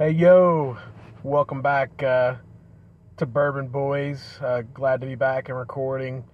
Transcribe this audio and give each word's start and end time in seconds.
Hey 0.00 0.12
yo, 0.12 0.78
welcome 1.22 1.60
back 1.60 2.02
uh, 2.02 2.36
to 3.18 3.26
Bourbon 3.26 3.68
Boys. 3.68 4.38
Uh, 4.40 4.62
glad 4.72 5.02
to 5.02 5.06
be 5.06 5.14
back 5.14 5.50
and 5.50 5.58
recording. 5.58 6.24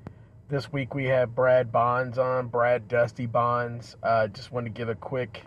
This 0.48 0.72
week 0.72 0.94
we 0.94 1.06
have 1.06 1.34
Brad 1.34 1.72
Bonds 1.72 2.16
on, 2.16 2.46
Brad 2.46 2.86
Dusty 2.86 3.26
Bonds. 3.26 3.96
Uh, 4.04 4.28
just 4.28 4.52
want 4.52 4.66
to 4.66 4.70
give 4.70 4.88
a 4.88 4.94
quick 4.94 5.42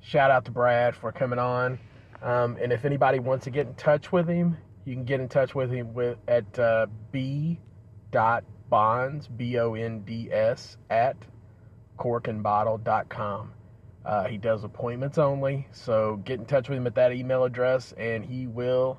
shout 0.00 0.32
out 0.32 0.46
to 0.46 0.50
Brad 0.50 0.96
for 0.96 1.12
coming 1.12 1.38
on. 1.38 1.78
Um, 2.22 2.58
and 2.60 2.72
if 2.72 2.84
anybody 2.84 3.20
wants 3.20 3.44
to 3.44 3.50
get 3.50 3.68
in 3.68 3.74
touch 3.76 4.10
with 4.10 4.26
him, 4.26 4.56
you 4.84 4.96
can 4.96 5.04
get 5.04 5.20
in 5.20 5.28
touch 5.28 5.54
with 5.54 5.70
him 5.70 5.94
with 5.94 6.18
at 6.26 6.58
uh, 6.58 6.86
b 7.12 7.60
bonds 8.68 9.28
b 9.28 9.60
o 9.60 9.74
n 9.74 10.00
d 10.00 10.28
s 10.32 10.76
at 10.90 11.16
corkandbottle.com. 12.00 13.52
Uh, 14.04 14.24
he 14.24 14.36
does 14.36 14.64
appointments 14.64 15.16
only, 15.16 15.66
so 15.72 16.16
get 16.24 16.38
in 16.38 16.44
touch 16.44 16.68
with 16.68 16.76
him 16.76 16.86
at 16.86 16.94
that 16.94 17.12
email 17.12 17.44
address, 17.44 17.92
and 17.96 18.24
he 18.24 18.46
will 18.46 18.98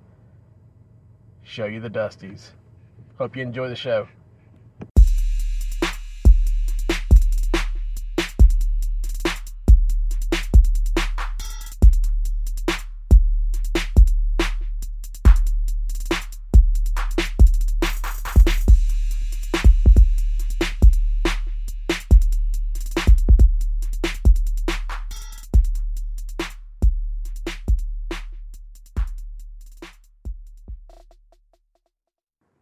show 1.43 1.65
you 1.65 1.79
the 1.79 1.89
dusties. 1.89 2.49
Hope 3.17 3.35
you 3.35 3.43
enjoy 3.43 3.69
the 3.69 3.75
show. 3.75 4.07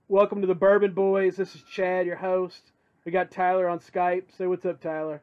Welcome 0.10 0.42
to 0.42 0.48
the 0.48 0.54
Bourbon 0.54 0.94
Boys. 0.94 1.38
This 1.38 1.56
is 1.56 1.64
Chad, 1.64 2.06
your 2.06 2.18
host. 2.18 2.74
We 3.06 3.12
got 3.14 3.32
Tyler 3.32 3.70
on 3.70 3.80
Skype. 3.80 4.36
Say 4.38 4.48
what's 4.48 4.66
up, 4.66 4.82
Tyler. 4.82 5.22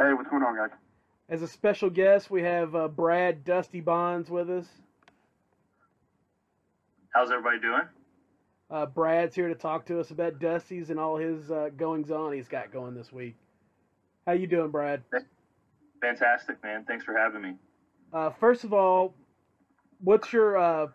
Hey, 0.00 0.12
what's 0.12 0.28
going 0.28 0.42
on, 0.42 0.56
guys? 0.56 0.76
As 1.28 1.40
a 1.40 1.46
special 1.46 1.88
guest, 1.88 2.32
we 2.32 2.42
have 2.42 2.74
uh, 2.74 2.88
Brad 2.88 3.44
Dusty 3.44 3.80
Bonds 3.80 4.28
with 4.28 4.50
us. 4.50 4.66
How's 7.14 7.30
everybody 7.30 7.60
doing? 7.60 7.82
Uh, 8.68 8.86
Brad's 8.86 9.36
here 9.36 9.48
to 9.48 9.54
talk 9.54 9.86
to 9.86 10.00
us 10.00 10.10
about 10.10 10.40
Dusty's 10.40 10.90
and 10.90 10.98
all 10.98 11.16
his 11.16 11.48
uh, 11.48 11.70
goings 11.76 12.10
on 12.10 12.32
he's 12.32 12.48
got 12.48 12.72
going 12.72 12.94
this 12.94 13.12
week. 13.12 13.36
How 14.26 14.32
you 14.32 14.48
doing, 14.48 14.72
Brad? 14.72 15.00
Fantastic, 16.00 16.60
man. 16.64 16.84
Thanks 16.88 17.04
for 17.04 17.16
having 17.16 17.42
me. 17.42 17.54
Uh, 18.12 18.30
first 18.30 18.64
of 18.64 18.72
all, 18.72 19.14
what's 20.02 20.32
your 20.32 20.56
uh, 20.58 20.86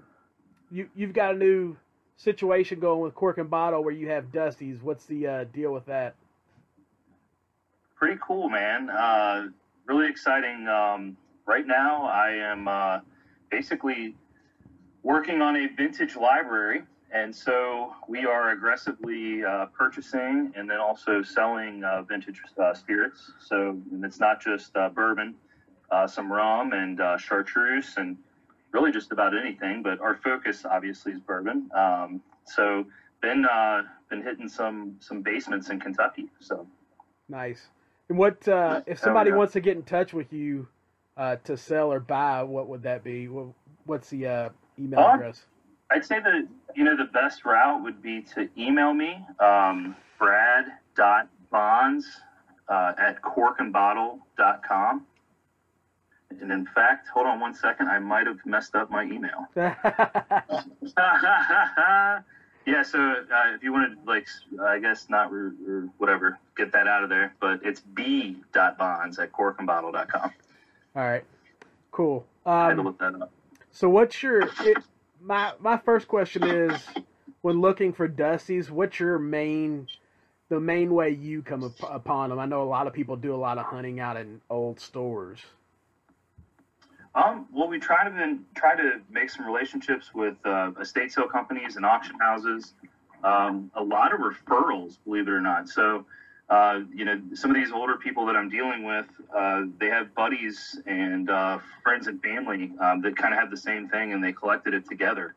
you 0.69 0.89
you've 0.93 1.13
got 1.13 1.35
a 1.35 1.37
new 1.37 1.77
situation 2.17 2.79
going 2.79 2.99
with 2.99 3.15
Cork 3.15 3.37
and 3.37 3.49
Bottle 3.49 3.83
where 3.83 3.93
you 3.93 4.09
have 4.09 4.31
Dusty's. 4.31 4.81
What's 4.81 5.05
the 5.05 5.27
uh, 5.27 5.43
deal 5.45 5.71
with 5.71 5.85
that? 5.85 6.15
Pretty 7.95 8.19
cool, 8.21 8.49
man. 8.49 8.89
Uh, 8.89 9.47
really 9.85 10.09
exciting. 10.09 10.67
Um, 10.67 11.15
right 11.45 11.65
now, 11.65 12.05
I 12.05 12.31
am 12.31 12.67
uh, 12.67 12.99
basically 13.49 14.15
working 15.03 15.41
on 15.41 15.55
a 15.55 15.67
vintage 15.67 16.15
library, 16.15 16.81
and 17.11 17.33
so 17.33 17.93
we 18.07 18.25
are 18.25 18.51
aggressively 18.51 19.43
uh, 19.43 19.67
purchasing 19.67 20.51
and 20.55 20.69
then 20.69 20.79
also 20.79 21.23
selling 21.23 21.83
uh, 21.83 22.01
vintage 22.01 22.41
uh, 22.61 22.73
spirits. 22.73 23.31
So 23.39 23.79
it's 24.03 24.19
not 24.19 24.41
just 24.41 24.73
bourbon, 24.93 25.35
some 26.07 26.31
rum 26.31 26.73
and 26.73 26.99
chartreuse 27.19 27.95
and 27.97 28.17
really 28.77 28.91
just 28.91 29.11
about 29.11 29.35
anything, 29.37 29.81
but 29.81 29.99
our 29.99 30.15
focus 30.15 30.65
obviously 30.69 31.11
is 31.11 31.19
bourbon. 31.19 31.69
Um, 31.75 32.21
so 32.45 32.85
been 33.21 33.45
uh, 33.45 33.83
been 34.09 34.21
hitting 34.21 34.47
some 34.47 34.95
some 34.99 35.21
basements 35.21 35.69
in 35.69 35.79
Kentucky. 35.79 36.29
So 36.39 36.67
nice. 37.27 37.67
And 38.09 38.17
what 38.17 38.47
uh, 38.47 38.81
if 38.85 38.99
somebody 38.99 39.31
wants 39.31 39.53
to 39.53 39.59
get 39.59 39.75
in 39.75 39.83
touch 39.83 40.13
with 40.13 40.31
you 40.31 40.67
uh, 41.17 41.37
to 41.43 41.57
sell 41.57 41.91
or 41.91 41.99
buy? 41.99 42.43
What 42.43 42.67
would 42.69 42.83
that 42.83 43.03
be? 43.03 43.27
What, 43.27 43.47
what's 43.85 44.09
the 44.09 44.27
uh, 44.27 44.49
email 44.79 44.99
um, 44.99 45.19
address? 45.19 45.45
I'd 45.89 46.05
say 46.05 46.19
that 46.19 46.47
you 46.75 46.83
know 46.83 46.95
the 46.95 47.05
best 47.05 47.43
route 47.45 47.81
would 47.83 48.01
be 48.01 48.21
to 48.35 48.47
email 48.57 48.93
me, 48.93 49.25
um, 49.39 49.95
brad.bonds 50.19 52.05
uh, 52.69 52.93
at 52.97 53.21
corkandbottle.com. 53.21 55.05
And 56.29 56.51
in 56.51 56.65
fact, 56.65 57.07
hold 57.07 57.25
on 57.25 57.39
one 57.39 57.53
second, 57.53 57.87
I 57.87 57.99
might 57.99 58.27
have 58.27 58.45
messed 58.45 58.75
up 58.75 58.91
my 58.91 59.03
email. 59.03 59.47
yeah, 59.55 59.73
so 62.83 62.99
uh, 62.99 63.55
if 63.55 63.63
you 63.63 63.71
want 63.71 63.93
to, 63.93 64.09
like, 64.09 64.27
I 64.61 64.79
guess 64.79 65.07
not, 65.09 65.31
or, 65.31 65.53
or 65.67 65.89
whatever, 65.97 66.37
get 66.55 66.71
that 66.73 66.87
out 66.87 67.03
of 67.03 67.09
there. 67.09 67.33
But 67.39 67.61
it's 67.63 67.79
b.bonds 67.79 69.19
at 69.19 69.31
corkandbottle.com. 69.31 70.31
All 70.95 71.03
right, 71.03 71.23
cool. 71.91 72.25
Um, 72.45 72.53
I 72.53 72.67
had 72.67 72.73
to 72.73 72.79
um, 72.79 72.85
look 72.85 72.99
that 72.99 73.21
up. 73.21 73.31
So, 73.71 73.89
what's 73.89 74.21
your, 74.21 74.41
it, 74.41 74.77
my, 75.21 75.53
my 75.59 75.77
first 75.77 76.07
question 76.07 76.43
is 76.43 76.81
when 77.41 77.61
looking 77.61 77.93
for 77.93 78.07
Dusty's, 78.07 78.69
what's 78.69 78.99
your 78.99 79.17
main, 79.17 79.87
the 80.49 80.59
main 80.59 80.93
way 80.93 81.11
you 81.11 81.41
come 81.41 81.63
up, 81.63 81.71
upon 81.83 82.29
them? 82.29 82.39
I 82.39 82.45
know 82.45 82.63
a 82.63 82.65
lot 82.65 82.87
of 82.87 82.93
people 82.93 83.15
do 83.15 83.33
a 83.33 83.37
lot 83.37 83.57
of 83.57 83.65
hunting 83.65 83.99
out 83.99 84.17
in 84.17 84.41
old 84.49 84.79
stores. 84.79 85.39
Um, 87.17 87.47
well, 87.51 87.67
we 87.67 87.79
try 87.79 88.03
to 88.03 88.11
then 88.11 88.45
try 88.53 88.75
to 88.75 89.01
make 89.09 89.31
some 89.31 89.43
relationships 89.43 90.13
with 90.13 90.35
uh, 90.45 90.69
estate 90.79 91.11
sale 91.11 91.27
companies 91.27 91.75
and 91.75 91.83
auction 91.83 92.15
houses. 92.19 92.73
Um, 93.23 93.71
a 93.73 93.81
lot 93.81 94.13
of 94.13 94.19
referrals, 94.19 94.97
believe 95.03 95.27
it 95.27 95.31
or 95.31 95.41
not. 95.41 95.67
So, 95.67 96.05
uh, 96.51 96.81
you 96.93 97.05
know, 97.05 97.19
some 97.33 97.49
of 97.49 97.55
these 97.55 97.71
older 97.71 97.97
people 97.97 98.27
that 98.27 98.35
I'm 98.35 98.49
dealing 98.49 98.83
with, 98.83 99.07
uh, 99.35 99.63
they 99.79 99.87
have 99.87 100.13
buddies 100.13 100.79
and 100.85 101.31
uh, 101.31 101.57
friends 101.81 102.05
and 102.05 102.21
family 102.21 102.71
um, 102.79 103.01
that 103.01 103.17
kind 103.17 103.33
of 103.33 103.39
have 103.39 103.49
the 103.49 103.57
same 103.57 103.89
thing, 103.89 104.13
and 104.13 104.23
they 104.23 104.31
collected 104.31 104.75
it 104.75 104.87
together. 104.87 105.33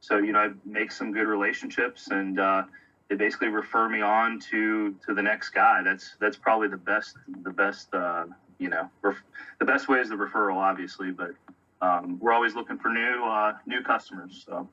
So, 0.00 0.18
you 0.18 0.30
know, 0.30 0.38
I 0.38 0.50
make 0.64 0.92
some 0.92 1.10
good 1.10 1.26
relationships, 1.26 2.06
and 2.06 2.38
uh, 2.38 2.62
they 3.08 3.16
basically 3.16 3.48
refer 3.48 3.88
me 3.88 4.00
on 4.00 4.38
to 4.50 4.94
to 5.04 5.12
the 5.12 5.22
next 5.22 5.48
guy. 5.48 5.82
That's 5.82 6.14
that's 6.20 6.36
probably 6.36 6.68
the 6.68 6.76
best 6.76 7.16
the 7.42 7.50
best 7.50 7.92
uh, 7.92 8.26
you 8.58 8.68
know, 8.68 8.88
ref- 9.02 9.22
the 9.58 9.64
best 9.64 9.88
way 9.88 10.00
is 10.00 10.08
the 10.08 10.14
referral, 10.14 10.56
obviously, 10.56 11.10
but 11.10 11.32
um, 11.80 12.18
we're 12.20 12.32
always 12.32 12.54
looking 12.54 12.78
for 12.78 12.88
new 12.88 13.24
uh, 13.24 13.52
new 13.66 13.82
customers. 13.82 14.44
So, 14.46 14.68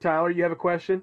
Tyler, 0.00 0.30
you 0.30 0.42
have 0.42 0.52
a 0.52 0.56
question? 0.56 1.02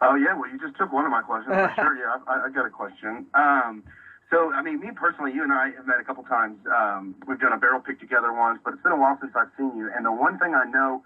Oh 0.00 0.14
yeah, 0.14 0.34
well 0.34 0.50
you 0.50 0.58
just 0.58 0.76
took 0.76 0.92
one 0.92 1.04
of 1.04 1.10
my 1.10 1.22
questions. 1.22 1.54
sure, 1.74 1.96
yeah, 1.96 2.16
I, 2.26 2.46
I, 2.46 2.50
got 2.50 2.66
a 2.66 2.70
question. 2.70 3.26
Um, 3.34 3.84
so, 4.30 4.52
I 4.52 4.62
mean, 4.62 4.80
me 4.80 4.90
personally, 4.94 5.32
you 5.32 5.42
and 5.42 5.52
I 5.52 5.70
have 5.76 5.86
met 5.86 6.00
a 6.00 6.04
couple 6.04 6.22
times. 6.24 6.58
Um, 6.66 7.14
we've 7.26 7.38
done 7.38 7.52
a 7.52 7.58
barrel 7.58 7.80
pick 7.80 8.00
together 8.00 8.32
once, 8.32 8.60
but 8.64 8.72
it's 8.72 8.82
been 8.82 8.92
a 8.92 8.96
while 8.96 9.18
since 9.20 9.32
I've 9.36 9.50
seen 9.58 9.76
you. 9.76 9.90
And 9.94 10.06
the 10.06 10.12
one 10.12 10.38
thing 10.38 10.54
I 10.54 10.64
know 10.64 11.02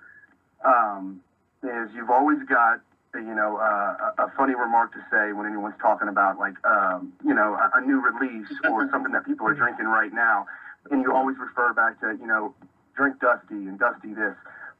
um, 0.65 1.21
is 1.63 1.91
you've 1.93 2.11
always 2.11 2.39
got 2.49 2.81
you 3.23 3.35
know, 3.35 3.57
uh, 3.57 4.13
a 4.19 4.31
funny 4.37 4.55
remark 4.55 4.93
to 4.93 5.01
say 5.11 5.33
when 5.33 5.47
anyone's 5.47 5.75
talking 5.81 6.09
about 6.09 6.39
like, 6.39 6.55
um, 6.67 7.13
you 7.25 7.35
know, 7.35 7.55
a, 7.55 7.79
a 7.79 7.81
new 7.81 8.01
release 8.01 8.49
or 8.69 8.89
something 8.93 9.13
that 9.13 9.25
people 9.25 9.47
are 9.47 9.55
drinking 9.55 9.87
right 9.87 10.13
now, 10.13 10.47
and 10.91 11.03
you 11.03 11.13
always 11.13 11.37
refer 11.39 11.73
back 11.73 12.01
to, 12.01 12.17
you 12.21 12.27
know, 12.27 12.55
drink 12.97 13.21
Dusty 13.21 13.67
and 13.67 13.79
Dusty 13.79 14.15
this. 14.15 14.35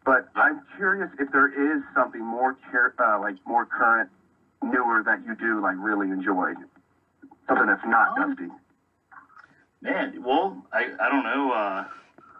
But 0.05 0.29
I'm 0.35 0.61
curious 0.77 1.11
if 1.19 1.31
there 1.33 1.49
is 1.49 1.83
something 1.95 2.25
more, 2.25 2.57
uh, 2.99 3.19
like 3.21 3.37
more 3.45 3.67
current, 3.67 4.09
newer 4.63 5.03
that 5.05 5.25
you 5.25 5.35
do 5.35 5.61
like 5.61 5.77
really 5.79 6.11
enjoy, 6.11 6.53
something 7.49 7.67
that's 7.67 7.85
not 7.85 8.19
um, 8.19 8.35
Dusty. 8.35 8.53
Man, 9.83 10.23
well, 10.23 10.65
I 10.73 10.89
I 11.01 11.09
don't 11.09 11.25
know. 11.25 11.53
Uh 11.53 11.85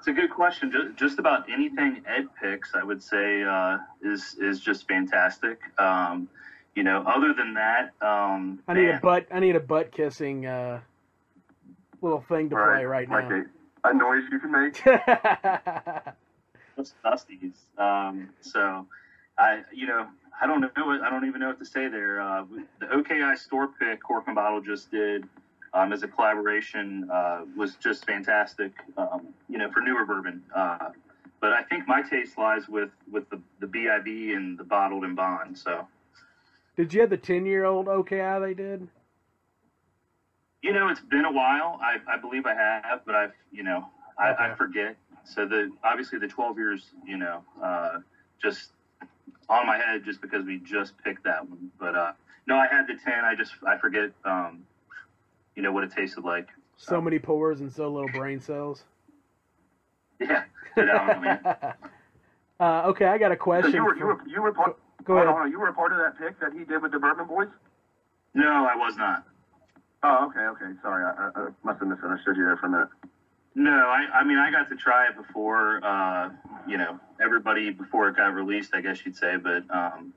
it's 0.07 0.17
a 0.17 0.21
good 0.21 0.31
question. 0.31 0.71
Just, 0.71 0.97
just 0.97 1.19
about 1.19 1.51
anything 1.53 2.03
Ed 2.07 2.29
picks, 2.41 2.77
I 2.77 2.85
would 2.85 3.03
say, 3.03 3.43
uh, 3.43 3.79
is 4.03 4.37
is 4.41 4.61
just 4.61 4.87
fantastic. 4.87 5.59
Um, 5.79 6.29
you 6.77 6.85
know, 6.85 7.03
other 7.03 7.35
than 7.35 7.55
that, 7.55 7.91
um, 8.01 8.61
I 8.69 8.75
need 8.75 8.87
man. 8.87 8.99
a 8.99 9.01
butt. 9.01 9.27
I 9.33 9.41
need 9.41 9.57
a 9.57 9.61
butt 9.61 9.91
kissing 9.91 10.47
uh, 10.47 10.81
little 12.03 12.21
thing 12.21 12.51
to 12.51 12.57
right. 12.57 12.77
play 12.77 12.85
right 12.85 13.11
like 13.11 13.29
now. 13.29 13.45
A, 13.85 13.91
a 13.91 13.95
noise 13.95 14.23
you 14.31 14.39
can 14.39 14.53
make. 14.53 14.81
That's 16.77 16.95
Dusty's. 17.03 17.57
Um, 17.77 18.29
so, 18.43 18.87
I 19.37 19.63
you 19.75 19.89
know 19.89 20.07
I 20.41 20.47
don't 20.47 20.61
know. 20.61 20.71
I 20.77 21.11
don't 21.11 21.27
even 21.27 21.41
know 21.41 21.49
what 21.49 21.59
to 21.59 21.67
say 21.67 21.89
there. 21.89 22.21
Uh, 22.21 22.45
the 22.79 22.93
OKI 22.93 23.37
store 23.37 23.71
pick 23.81 24.05
Cork 24.05 24.25
and 24.29 24.37
Bottle 24.37 24.61
just 24.61 24.89
did 24.93 25.25
um, 25.77 25.93
as 25.93 26.03
a 26.03 26.09
collaboration 26.09 27.09
uh, 27.13 27.43
was 27.55 27.77
just 27.77 28.07
fantastic. 28.07 28.73
Um, 28.97 29.29
you 29.49 29.59
know, 29.59 29.71
for 29.71 29.81
newer 29.81 30.05
bourbon. 30.05 30.43
Uh, 30.55 30.91
but 31.41 31.53
I 31.53 31.63
think 31.65 31.87
my 31.87 32.03
taste 32.03 32.39
lies 32.39 32.69
with 32.69 32.91
with 33.11 33.29
the 33.29 33.41
the 33.61 33.67
BIB 33.67 34.35
and 34.35 34.59
the 34.59 34.65
bottled 34.65 35.05
in 35.05 35.15
bond. 35.15 35.57
So. 35.59 35.87
Did 36.77 36.93
you 36.93 37.01
have 37.03 37.11
the 37.11 37.17
ten 37.17 37.47
year 37.47 37.65
old 37.65 37.89
OKI 37.89 38.39
they 38.41 38.55
did? 38.55 38.89
You 40.63 40.73
know, 40.73 40.89
it's 40.89 41.01
been 41.01 41.25
a 41.25 41.31
while. 41.31 41.79
I, 41.83 41.97
I 42.13 42.17
believe 42.17 42.47
I 42.47 42.55
have, 42.55 43.03
but 43.05 43.15
I've 43.15 43.33
you 43.53 43.63
know 43.63 43.87
I, 44.19 44.31
okay. 44.31 44.45
I 44.45 44.55
forget. 44.55 44.97
So 45.25 45.47
the 45.47 45.71
obviously 45.85 46.19
the 46.19 46.29
12 46.29 46.57
years, 46.57 46.91
you 47.05 47.17
know, 47.17 47.43
uh, 47.63 47.99
just 48.41 48.71
on 49.49 49.67
my 49.67 49.77
head 49.77 50.05
just 50.05 50.21
because 50.21 50.45
we 50.45 50.59
just 50.59 50.95
picked 51.03 51.25
that 51.25 51.49
one. 51.49 51.71
But 51.79 51.97
uh, 51.97 52.13
no, 52.47 52.57
I 52.57 52.67
had 52.69 52.87
the 52.87 52.95
10. 52.95 53.25
I 53.25 53.35
just 53.35 53.53
I 53.67 53.77
forget, 53.77 54.11
um, 54.25 54.63
you 55.57 55.63
know, 55.63 55.73
what 55.73 55.83
it 55.83 55.91
tasted 55.91 56.23
like. 56.23 56.47
So 56.77 57.01
many 57.01 57.19
pours 57.19 57.61
and 57.61 57.73
so 57.73 57.89
little 57.91 58.09
brain 58.11 58.39
cells. 58.41 58.85
Yeah. 60.21 60.45
But 60.75 60.91
I 60.91 61.07
don't 61.07 61.23
know, 61.23 61.73
uh, 62.61 62.83
okay, 62.89 63.07
I 63.07 63.17
got 63.17 63.33
a 63.33 63.37
So 63.37 63.43
question. 63.43 63.73
you 63.73 63.85
were 63.85 63.97
you 63.97 64.07
were 64.07 64.19
you 64.29 64.43
were 64.43 64.53
part, 64.53 64.77
Go 65.05 65.15
hold 65.15 65.27
ahead. 65.27 65.41
on, 65.41 65.51
you 65.51 65.59
were 65.59 65.69
a 65.69 65.73
part 65.73 65.93
of 65.93 65.99
that 65.99 66.19
pick 66.19 66.39
that 66.41 66.53
he 66.53 66.65
did 66.65 66.83
with 66.83 66.93
the 66.93 66.99
Bourbon 66.99 67.27
Boys. 67.27 67.49
No, 68.35 68.47
I 68.67 68.77
was 68.77 68.95
not. 68.99 69.25
Oh, 70.03 70.27
okay, 70.29 70.41
okay. 70.41 70.79
Sorry, 70.83 71.05
I, 71.05 71.29
I, 71.35 71.41
I 71.45 71.49
must 71.65 71.79
have 71.81 71.89
misunderstood 71.89 72.37
you 72.37 72.45
there 72.45 72.59
for 72.59 72.67
a 72.67 72.71
minute. 72.71 72.89
No, 73.55 73.71
I, 73.73 74.19
I 74.21 74.25
mean, 74.25 74.37
I 74.37 74.51
got 74.51 74.69
to 74.69 74.77
try 74.77 75.09
it 75.09 75.17
before, 75.17 75.81
uh, 75.83 76.29
you 76.69 76.77
know, 76.77 77.01
everybody 77.23 77.71
before 77.71 78.09
it 78.09 78.17
got 78.17 78.35
released, 78.35 78.75
I 78.75 78.83
guess 78.83 79.05
you'd 79.07 79.17
say, 79.17 79.37
but, 79.39 79.63
um, 79.75 80.13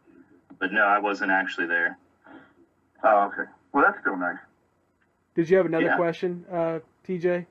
but 0.60 0.74
no, 0.74 0.82
I 0.84 1.00
wasn't 1.00 1.32
actually 1.32 1.68
there. 1.68 1.98
Oh, 3.02 3.32
okay. 3.32 3.50
Well, 3.72 3.86
that's 3.86 3.98
still 4.02 4.18
nice. 4.18 4.36
Did 5.40 5.50
you 5.50 5.56
have 5.56 5.68
another 5.68 5.86
Yeah. 5.86 5.96
question, 5.96 6.44
uh, 6.52 6.80
TJ? 7.08 7.46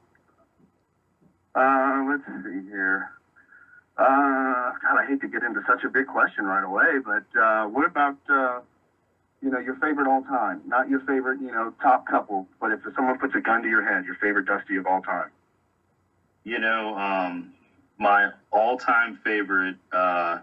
Uh, 1.55 2.05
let's 2.07 2.23
see 2.45 2.69
here. 2.69 3.09
Uh, 3.97 4.73
God, 4.83 4.99
I 4.99 5.07
hate 5.09 5.23
to 5.23 5.27
get 5.27 5.43
into 5.43 5.63
such 5.67 5.85
a 5.85 5.89
big 5.89 6.07
question 6.07 6.45
right 6.45 6.63
away, 6.63 6.99
but 6.99 7.25
uh, 7.35 7.65
what 7.65 7.87
about 7.87 8.19
uh, 8.29 8.61
you 9.41 9.49
know 9.49 9.59
your 9.59 9.77
favorite 9.77 10.07
all 10.07 10.21
time? 10.21 10.61
Not 10.67 10.91
your 10.91 11.01
favorite, 11.01 11.41
you 11.41 11.51
know, 11.51 11.73
top 11.81 12.07
couple, 12.07 12.47
but 12.61 12.73
if 12.73 12.81
someone 12.95 13.17
puts 13.17 13.35
a 13.35 13.41
gun 13.41 13.63
to 13.63 13.69
your 13.71 13.83
head, 13.83 14.05
your 14.05 14.17
favorite 14.17 14.45
Dusty 14.45 14.77
of 14.77 14.87
all 14.87 15.01
time. 15.01 15.31
You 16.45 16.59
know, 16.59 16.95
um, 16.95 17.55
my 17.97 18.33
all-time 18.51 19.19
favorite, 19.25 19.77
uh, 19.93 20.41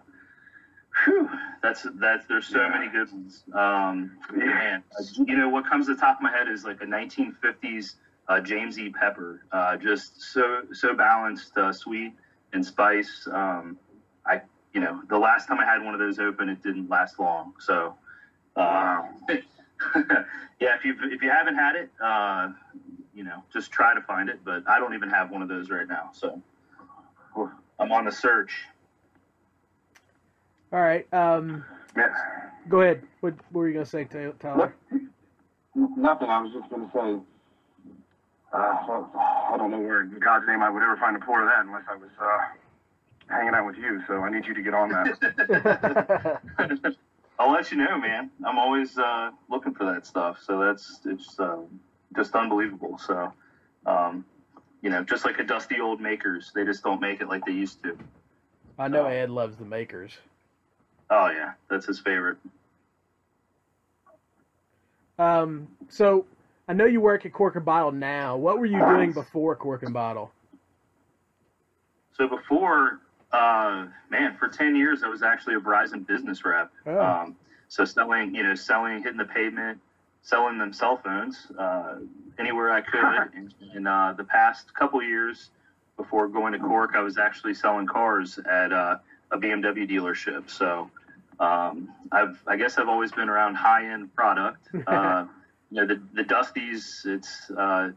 whew, 1.04 1.30
that's, 1.62 1.86
that's, 1.96 2.26
there's 2.26 2.48
so 2.48 2.62
Yeah. 2.62 2.70
many 2.70 2.88
good 2.88 3.12
ones. 3.12 3.44
Um, 3.54 4.18
man, 4.32 4.84
you 5.26 5.36
know, 5.36 5.50
what 5.50 5.66
comes 5.66 5.88
to 5.88 5.94
the 5.94 6.00
top 6.00 6.18
of 6.18 6.22
my 6.22 6.32
head 6.32 6.48
is 6.48 6.64
like 6.64 6.82
a 6.82 6.86
1950s, 6.86 7.96
uh, 8.28 8.40
James 8.40 8.80
E. 8.80 8.90
Pepper, 8.90 9.44
uh, 9.52 9.76
just 9.78 10.22
so, 10.22 10.62
so 10.72 10.94
balanced, 10.94 11.58
uh, 11.58 11.72
sweet 11.72 12.14
and 12.54 12.66
spice. 12.66 13.28
Um, 13.32 13.78
I, 14.26 14.42
you 14.74 14.80
know, 14.80 15.02
the 15.10 15.18
last 15.18 15.48
time 15.48 15.60
I 15.60 15.66
had 15.66 15.84
one 15.84 15.94
of 15.94 16.00
those 16.00 16.20
open, 16.20 16.50
it 16.50 16.62
didn't 16.64 16.90
last 16.90 17.20
long. 17.20 17.54
So, 17.60 17.96
uh, 18.56 19.04
yeah, 20.60 20.76
if 20.76 20.86
you 20.86 20.96
if 21.04 21.22
you 21.22 21.30
haven't 21.30 21.56
had 21.56 21.76
it, 21.76 21.90
uh, 22.02 22.50
you 23.14 23.24
know, 23.24 23.44
just 23.52 23.72
try 23.72 23.94
to 23.94 24.02
find 24.02 24.30
it. 24.30 24.40
But 24.44 24.64
I 24.68 24.80
don't 24.80 24.94
even 24.94 25.10
have 25.10 25.30
one 25.30 25.42
of 25.42 25.48
those 25.48 25.70
right 25.70 25.88
now, 25.88 26.10
so 26.14 26.42
I'm 27.80 27.92
on 27.92 28.06
the 28.06 28.12
search. 28.12 28.66
All 30.76 30.82
right. 30.82 31.08
Um, 31.14 31.64
Yeah. 31.96 32.14
go 32.68 32.82
ahead. 32.82 33.02
What, 33.22 33.36
what 33.52 33.62
were 33.62 33.68
you 33.70 33.74
gonna 33.76 33.86
say, 33.86 34.04
Ta- 34.04 34.34
Tyler? 34.40 34.76
Nothing. 35.74 36.30
I 36.30 36.42
was 36.42 36.52
just 36.52 36.70
going 36.70 36.86
to 36.86 36.92
say. 36.92 37.24
Uh, 38.52 38.86
well, 38.86 39.12
I 39.16 39.56
don't 39.58 39.72
know 39.72 39.80
where 39.80 40.02
in 40.02 40.20
God's 40.20 40.46
name 40.48 40.62
I 40.62 40.70
would 40.70 40.84
ever 40.84 40.98
find 40.98 41.16
a 41.16 41.20
pour 41.20 41.42
of 41.42 41.48
that 41.48 41.66
unless 41.66 41.84
I 41.90 41.96
was 41.96 42.10
uh, 42.22 43.34
hanging 43.34 43.54
out 43.54 43.66
with 43.66 43.78
you. 43.78 44.02
So 44.06 44.22
I 44.22 44.30
need 44.30 44.46
you 44.46 44.54
to 44.54 44.62
get 44.62 44.74
on 44.74 44.90
that. 44.90 46.42
I'll 47.40 47.52
let 47.52 47.72
you 47.72 47.78
know, 47.78 47.98
man. 47.98 48.30
I'm 48.46 48.60
always 48.60 48.98
uh, 48.98 49.32
looking 49.50 49.74
for 49.74 49.86
that 49.86 50.06
stuff. 50.06 50.40
So 50.42 50.60
that's 50.60 51.00
it's 51.06 51.40
uh, 51.40 51.60
just 52.18 52.36
unbelievable. 52.36 52.98
So, 52.98 53.32
um, 53.86 54.26
you 54.82 54.90
know, 54.90 55.04
just 55.04 55.24
like 55.24 55.40
a 55.40 55.44
dusty 55.44 55.80
old 55.80 56.02
makers, 56.02 56.52
they 56.54 56.66
just 56.66 56.84
don't 56.84 57.00
make 57.00 57.22
it 57.22 57.30
like 57.30 57.46
they 57.46 57.54
used 57.54 57.82
to. 57.84 57.98
I 58.78 58.90
know 58.90 59.06
Ed 59.06 59.30
loves 59.30 59.56
the 59.56 59.66
makers. 59.66 60.18
Oh 61.10 61.30
yeah, 61.30 61.54
that's 61.70 61.86
his 61.86 62.00
favorite. 62.00 62.38
Um, 65.18 65.68
so 65.90 66.26
I 66.68 66.74
know 66.74 66.86
you 66.86 67.00
work 67.00 67.26
at 67.26 67.34
Cork 67.34 67.56
and 67.56 67.66
Bottle 67.66 67.92
now. 67.92 68.38
What 68.38 68.60
were 68.60 68.66
you 68.66 68.80
doing 68.80 69.14
before 69.14 69.56
Cork 69.56 69.84
and 69.84 69.94
Bottle? 69.94 70.32
So 72.18 72.28
before, 72.28 73.02
uh, 73.32 73.88
man, 74.10 74.36
for 74.40 74.48
ten 74.48 74.76
years 74.76 75.04
I 75.04 75.10
was 75.10 75.22
actually 75.22 75.56
a 75.56 75.60
Verizon 75.60 76.06
business 76.06 76.44
rep. 76.44 76.72
Oh. 76.86 77.00
Um, 77.00 77.36
so 77.68 77.86
selling, 77.86 78.34
you 78.34 78.44
know, 78.44 78.56
selling, 78.56 79.04
hitting 79.04 79.18
the 79.18 79.26
pavement, 79.26 79.80
selling 80.22 80.58
them 80.58 80.74
cell 80.74 81.00
phones 81.04 81.48
uh, 81.58 81.96
anywhere 82.40 82.72
I 82.72 82.82
could. 82.82 83.34
and 83.36 83.54
and 83.74 83.88
uh, 83.88 84.14
the 84.18 84.24
past 84.24 84.74
couple 84.74 85.02
years 85.04 85.50
before 85.98 86.28
going 86.28 86.54
to 86.54 86.60
Cork, 86.60 86.92
I 86.96 87.02
was 87.02 87.18
actually 87.18 87.54
selling 87.54 87.88
cars 87.88 88.40
at 88.50 88.74
uh, 88.74 88.98
a 89.32 89.38
BMW 89.38 89.90
dealership. 89.90 90.50
So 90.50 90.90
um, 91.40 91.90
I've, 92.12 92.42
I 92.48 92.56
guess 92.56 92.78
I've 92.78 92.90
always 92.90 93.12
been 93.12 93.30
around 93.30 93.56
high 93.56 93.92
end 93.92 94.14
product. 94.16 94.68
Uh, 94.88 95.26
you 95.72 95.82
know, 95.82 95.88
the 95.88 96.02
the 96.14 96.24
Dusties, 96.24 97.06
it's 97.06 97.50
uh, 97.50 97.90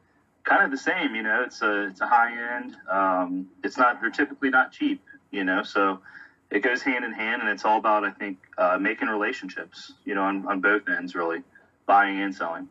kind 0.44 0.64
of 0.64 0.70
the 0.70 0.76
same. 0.76 1.14
You 1.14 1.22
know, 1.22 1.42
it's 1.44 1.60
a 1.60 1.86
it's 1.86 2.00
a 2.00 2.06
high 2.06 2.56
end. 2.56 2.76
Um, 2.90 3.48
it's 3.62 3.76
not 3.76 4.00
they're 4.00 4.10
typically 4.10 4.48
not 4.48 4.72
cheap. 4.72 5.02
You 5.30 5.44
know, 5.44 5.62
so 5.62 6.00
it 6.50 6.60
goes 6.60 6.80
hand 6.80 7.04
in 7.04 7.12
hand, 7.12 7.42
and 7.42 7.50
it's 7.50 7.64
all 7.64 7.78
about 7.78 8.04
I 8.04 8.10
think 8.10 8.38
uh, 8.56 8.78
making 8.80 9.08
relationships. 9.08 9.92
You 10.04 10.14
know, 10.14 10.22
on, 10.22 10.46
on 10.46 10.60
both 10.60 10.88
ends 10.88 11.14
really, 11.14 11.42
buying 11.86 12.20
and 12.20 12.34
selling. 12.34 12.68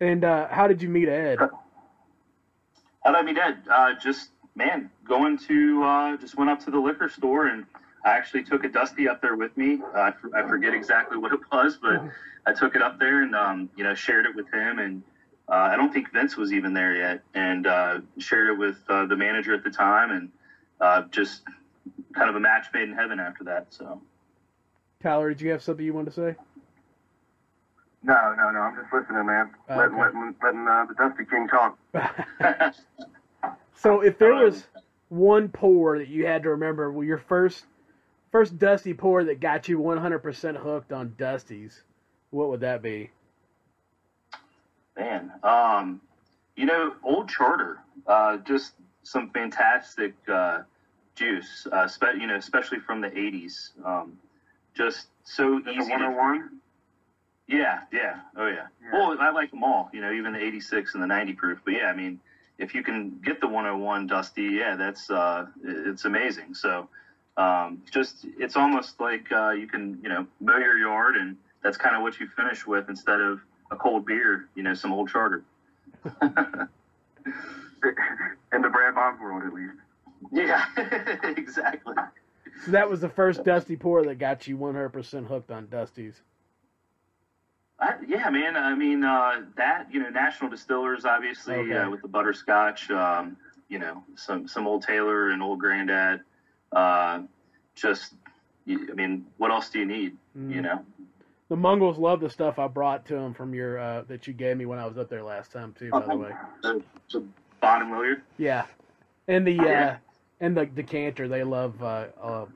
And 0.00 0.24
uh, 0.24 0.48
how 0.48 0.66
did 0.66 0.82
you 0.82 0.88
meet 0.88 1.08
Ed? 1.08 1.38
How 1.38 3.12
did 3.12 3.16
I 3.16 3.22
meet 3.22 3.38
Ed? 3.38 3.58
Uh, 3.70 3.94
just 4.02 4.30
man, 4.54 4.90
going 5.04 5.36
to 5.38 5.82
uh, 5.82 6.16
just 6.16 6.36
went 6.36 6.50
up 6.50 6.60
to 6.64 6.70
the 6.70 6.78
liquor 6.78 7.08
store 7.08 7.46
and 7.46 7.64
I 8.04 8.10
actually 8.10 8.42
took 8.42 8.64
a 8.64 8.68
dusty 8.68 9.08
up 9.08 9.20
there 9.20 9.36
with 9.36 9.56
me. 9.56 9.80
Uh, 9.94 9.98
I, 9.98 10.08
f- 10.08 10.34
I 10.34 10.42
forget 10.42 10.74
exactly 10.74 11.16
what 11.16 11.32
it 11.32 11.40
was, 11.52 11.78
but 11.80 12.02
I 12.46 12.52
took 12.52 12.74
it 12.74 12.82
up 12.82 12.98
there 12.98 13.22
and 13.22 13.34
um, 13.34 13.70
you 13.76 13.84
know 13.84 13.94
shared 13.94 14.26
it 14.26 14.34
with 14.34 14.52
him 14.52 14.78
and. 14.78 15.02
Uh, 15.48 15.68
I 15.72 15.76
don't 15.76 15.92
think 15.92 16.10
Vince 16.12 16.36
was 16.36 16.52
even 16.52 16.72
there 16.72 16.94
yet, 16.94 17.20
and 17.34 17.66
uh, 17.66 17.98
shared 18.16 18.48
it 18.48 18.56
with 18.56 18.80
uh, 18.88 19.06
the 19.06 19.16
manager 19.16 19.52
at 19.52 19.64
the 19.64 19.70
time, 19.70 20.12
and 20.12 20.30
uh, 20.80 21.02
just 21.10 21.42
kind 22.14 22.30
of 22.30 22.36
a 22.36 22.40
match 22.40 22.68
made 22.72 22.88
in 22.88 22.94
heaven 22.94 23.18
after 23.18 23.42
that. 23.44 23.66
So, 23.70 24.00
Tyler, 25.02 25.30
did 25.30 25.40
you 25.40 25.50
have 25.50 25.60
something 25.60 25.84
you 25.84 25.92
wanted 25.92 26.14
to 26.14 26.14
say? 26.14 26.36
no, 28.02 28.34
no, 28.36 28.50
no. 28.50 28.60
I'm 28.60 28.76
just 28.76 28.92
listening, 28.92 29.26
man. 29.26 29.50
Oh, 29.68 29.76
letting 29.76 29.94
okay. 29.94 30.02
letting, 30.02 30.34
letting 30.42 30.68
uh, 30.68 30.84
the 30.86 30.94
Dusty 30.94 31.24
King 31.24 31.48
talk. 31.48 31.76
so 33.74 34.00
if 34.00 34.18
there 34.18 34.32
Um, 34.34 34.44
was 34.44 34.66
one 35.08 35.48
pour 35.48 35.98
that 35.98 36.08
you 36.08 36.26
had 36.26 36.42
to 36.44 36.50
remember, 36.50 36.90
well, 36.92 37.04
your 37.04 37.18
first 37.18 37.66
first 38.30 38.58
Dusty 38.58 38.94
pour 38.94 39.24
that 39.24 39.40
got 39.40 39.68
you 39.68 39.78
100% 39.78 40.56
hooked 40.56 40.90
on 40.92 41.10
Dusties, 41.18 41.82
what 42.30 42.48
would 42.48 42.60
that 42.60 42.80
be? 42.80 43.10
Man, 44.96 45.32
um, 45.42 46.00
you 46.56 46.66
know, 46.66 46.94
old 47.02 47.28
charter, 47.28 47.78
uh, 48.06 48.36
just 48.38 48.74
some 49.02 49.30
fantastic 49.30 50.14
uh, 50.28 50.62
juice, 51.14 51.66
uh, 51.72 51.88
spe- 51.88 52.16
you 52.18 52.26
know, 52.26 52.36
especially 52.36 52.78
from 52.78 53.00
the 53.00 53.08
'80s. 53.08 53.70
Um, 53.84 54.18
just 54.74 55.08
so 55.24 55.60
The 55.60 55.70
easy. 55.72 55.88
to- 55.88 55.92
101. 55.94 56.60
yeah, 57.48 57.80
yeah, 57.92 58.20
oh 58.36 58.46
yeah. 58.46 58.66
Yeah. 58.82 58.90
Well, 58.92 59.16
I 59.20 59.30
like 59.30 59.50
them 59.50 59.64
all. 59.64 59.88
You 59.94 60.00
know, 60.02 60.12
even 60.12 60.34
the 60.34 60.40
'86 60.42 60.94
and 60.94 61.02
the 61.02 61.06
'90 61.06 61.32
proof. 61.34 61.58
But 61.64 61.72
yeah, 61.74 61.86
I 61.86 61.94
mean, 61.94 62.20
if 62.58 62.74
you 62.74 62.82
can 62.82 63.18
get 63.24 63.40
the 63.40 63.48
101 63.48 64.06
Dusty, 64.06 64.42
yeah, 64.42 64.76
that's 64.76 65.10
uh, 65.10 65.46
it's 65.64 66.04
amazing. 66.04 66.54
So, 66.54 66.88
um, 67.36 67.82
just 67.90 68.26
it's 68.38 68.56
almost 68.56 69.00
like 69.00 69.30
uh, 69.32 69.50
you 69.50 69.66
can 69.66 69.98
you 70.02 70.08
know 70.08 70.26
mow 70.40 70.58
your 70.58 70.78
yard, 70.78 71.16
and 71.16 71.36
that's 71.62 71.76
kind 71.76 71.96
of 71.96 72.02
what 72.02 72.20
you 72.20 72.26
finish 72.36 72.66
with 72.66 72.88
instead 72.88 73.20
of 73.20 73.40
a 73.70 73.76
cold 73.76 74.06
beer. 74.06 74.48
You 74.54 74.62
know, 74.62 74.74
some 74.74 74.92
old 74.92 75.08
charter. 75.08 75.42
In 78.52 78.60
the 78.60 78.68
Brad 78.68 78.94
Bond 78.94 79.20
world, 79.20 79.42
at 79.44 79.52
least. 79.52 79.72
Yeah, 80.30 80.64
exactly. 81.36 81.94
So 82.64 82.70
that 82.70 82.88
was 82.88 83.00
the 83.00 83.08
first 83.08 83.44
Dusty 83.44 83.76
pour 83.76 84.04
that 84.04 84.18
got 84.18 84.46
you 84.46 84.56
100% 84.56 85.26
hooked 85.26 85.50
on 85.50 85.66
Dusties. 85.66 86.14
I, 87.82 87.94
yeah, 88.06 88.30
man. 88.30 88.56
I 88.56 88.74
mean, 88.74 89.02
uh, 89.04 89.42
that 89.56 89.88
you 89.92 90.00
know, 90.00 90.08
National 90.08 90.48
Distillers, 90.48 91.04
obviously, 91.04 91.56
Okay. 91.56 91.76
uh, 91.76 91.90
with 91.90 92.00
the 92.02 92.08
butterscotch. 92.08 92.90
Um, 92.90 93.36
you 93.68 93.78
know, 93.78 94.04
some 94.14 94.46
some 94.46 94.66
old 94.66 94.82
Taylor 94.82 95.30
and 95.30 95.42
old 95.42 95.58
Granddad. 95.58 96.20
Uh, 96.70 97.22
just, 97.74 98.14
I 98.68 98.76
mean, 98.94 99.26
what 99.38 99.50
else 99.50 99.68
do 99.70 99.80
you 99.80 99.84
need? 99.86 100.16
Mm. 100.38 100.54
You 100.54 100.62
know. 100.62 100.84
The 101.48 101.56
Mongols 101.56 101.98
love 101.98 102.20
the 102.20 102.30
stuff 102.30 102.58
I 102.58 102.66
brought 102.68 103.04
to 103.06 103.14
them 103.14 103.34
from 103.34 103.52
your 103.52 103.78
uh, 103.78 104.02
that 104.08 104.26
you 104.26 104.32
gave 104.32 104.56
me 104.56 104.64
when 104.64 104.78
I 104.78 104.86
was 104.86 104.96
up 104.96 105.10
there 105.10 105.22
last 105.22 105.52
time 105.52 105.74
too. 105.78 105.90
By 105.90 106.06
the 106.06 106.16
way, 106.16 106.30
So, 106.62 106.82
so 107.08 107.24
Bond 107.60 107.82
and 107.82 107.92
Lillard. 107.92 108.22
yeah, 108.38 108.64
and 109.28 109.46
the 109.46 109.58
uh, 109.58 109.64
Yeah. 109.64 109.96
and 110.40 110.56
the 110.56 110.66
decanter 110.66 111.28
they 111.28 111.42
love 111.42 111.82
uh, 111.82 112.06
uh, 112.22 112.46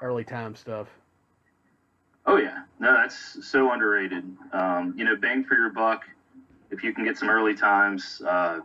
early 0.00 0.24
time 0.24 0.54
stuff. 0.54 0.86
Oh 2.26 2.36
yeah, 2.36 2.59
no, 2.80 2.94
that's 2.94 3.46
so 3.46 3.72
underrated. 3.72 4.24
Um, 4.52 4.94
you 4.96 5.04
know, 5.04 5.14
bang 5.14 5.44
for 5.44 5.54
your 5.54 5.68
buck. 5.68 6.04
If 6.70 6.82
you 6.82 6.92
can 6.92 7.04
get 7.04 7.18
some 7.18 7.28
early 7.28 7.54
times, 7.54 8.22
uh, 8.26 8.60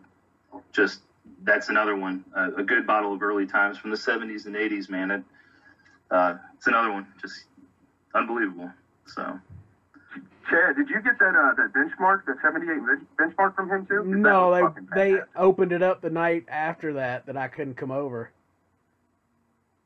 just 0.71 1.01
that's 1.43 1.67
another 1.67 1.95
one. 1.95 2.23
Uh, 2.33 2.51
a 2.55 2.63
good 2.63 2.87
bottle 2.87 3.13
of 3.13 3.21
early 3.21 3.45
times 3.45 3.77
from 3.77 3.89
the 3.89 3.97
70s 3.97 4.45
and 4.45 4.55
80s, 4.55 4.89
man. 4.89 5.11
It, 5.11 5.23
uh, 6.09 6.35
it's 6.55 6.67
another 6.67 6.91
one. 6.91 7.05
Just 7.21 7.45
unbelievable. 8.13 8.71
So. 9.05 9.37
Chad, 10.49 10.77
did 10.77 10.89
you 10.89 11.01
get 11.01 11.19
that 11.19 11.35
uh, 11.35 11.53
that 11.55 11.73
benchmark, 11.73 12.25
the 12.25 12.35
78 12.41 12.77
benchmark 13.17 13.53
from 13.53 13.69
him 13.69 13.85
too? 13.85 14.03
No, 14.05 14.53
they 14.53 15.15
they 15.15 15.21
opened 15.35 15.73
it 15.73 15.81
up 15.81 16.01
the 16.01 16.09
night 16.09 16.45
after 16.47 16.93
that 16.93 17.25
that 17.25 17.35
I 17.35 17.49
couldn't 17.49 17.75
come 17.75 17.91
over. 17.91 18.29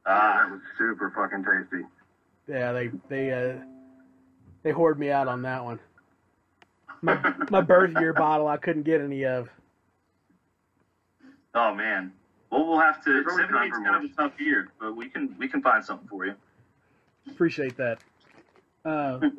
Ah, 0.05 0.11
uh, 0.11 0.43
that 0.43 0.51
was 0.51 0.61
super 0.77 1.09
fucking 1.15 1.45
tasty. 1.45 1.85
Yeah, 2.47 2.73
they 2.73 2.89
they 3.07 3.31
uh, 3.31 3.63
they 4.63 4.71
hoard 4.71 4.99
me 4.99 5.11
out 5.11 5.27
on 5.27 5.41
that 5.43 5.63
one. 5.63 5.79
My 7.01 7.33
my 7.49 7.61
birth 7.61 7.93
year 7.99 8.13
bottle 8.13 8.47
I 8.47 8.57
couldn't 8.57 8.83
get 8.83 9.01
any 9.01 9.25
of. 9.25 9.49
Oh 11.55 11.73
man. 11.73 12.11
Well, 12.51 12.67
we'll 12.67 12.79
have 12.79 13.03
to. 13.05 13.23
Seventy-eight's 13.29 13.77
kind 13.77 13.95
of 13.95 14.03
a 14.03 14.13
tough 14.15 14.39
year, 14.39 14.69
but 14.79 14.95
we 14.95 15.07
can 15.07 15.35
we 15.37 15.47
can 15.47 15.61
find 15.61 15.83
something 15.83 16.07
for 16.07 16.25
you. 16.25 16.33
Appreciate 17.29 17.77
that. 17.77 17.99
Uh, 18.83 19.19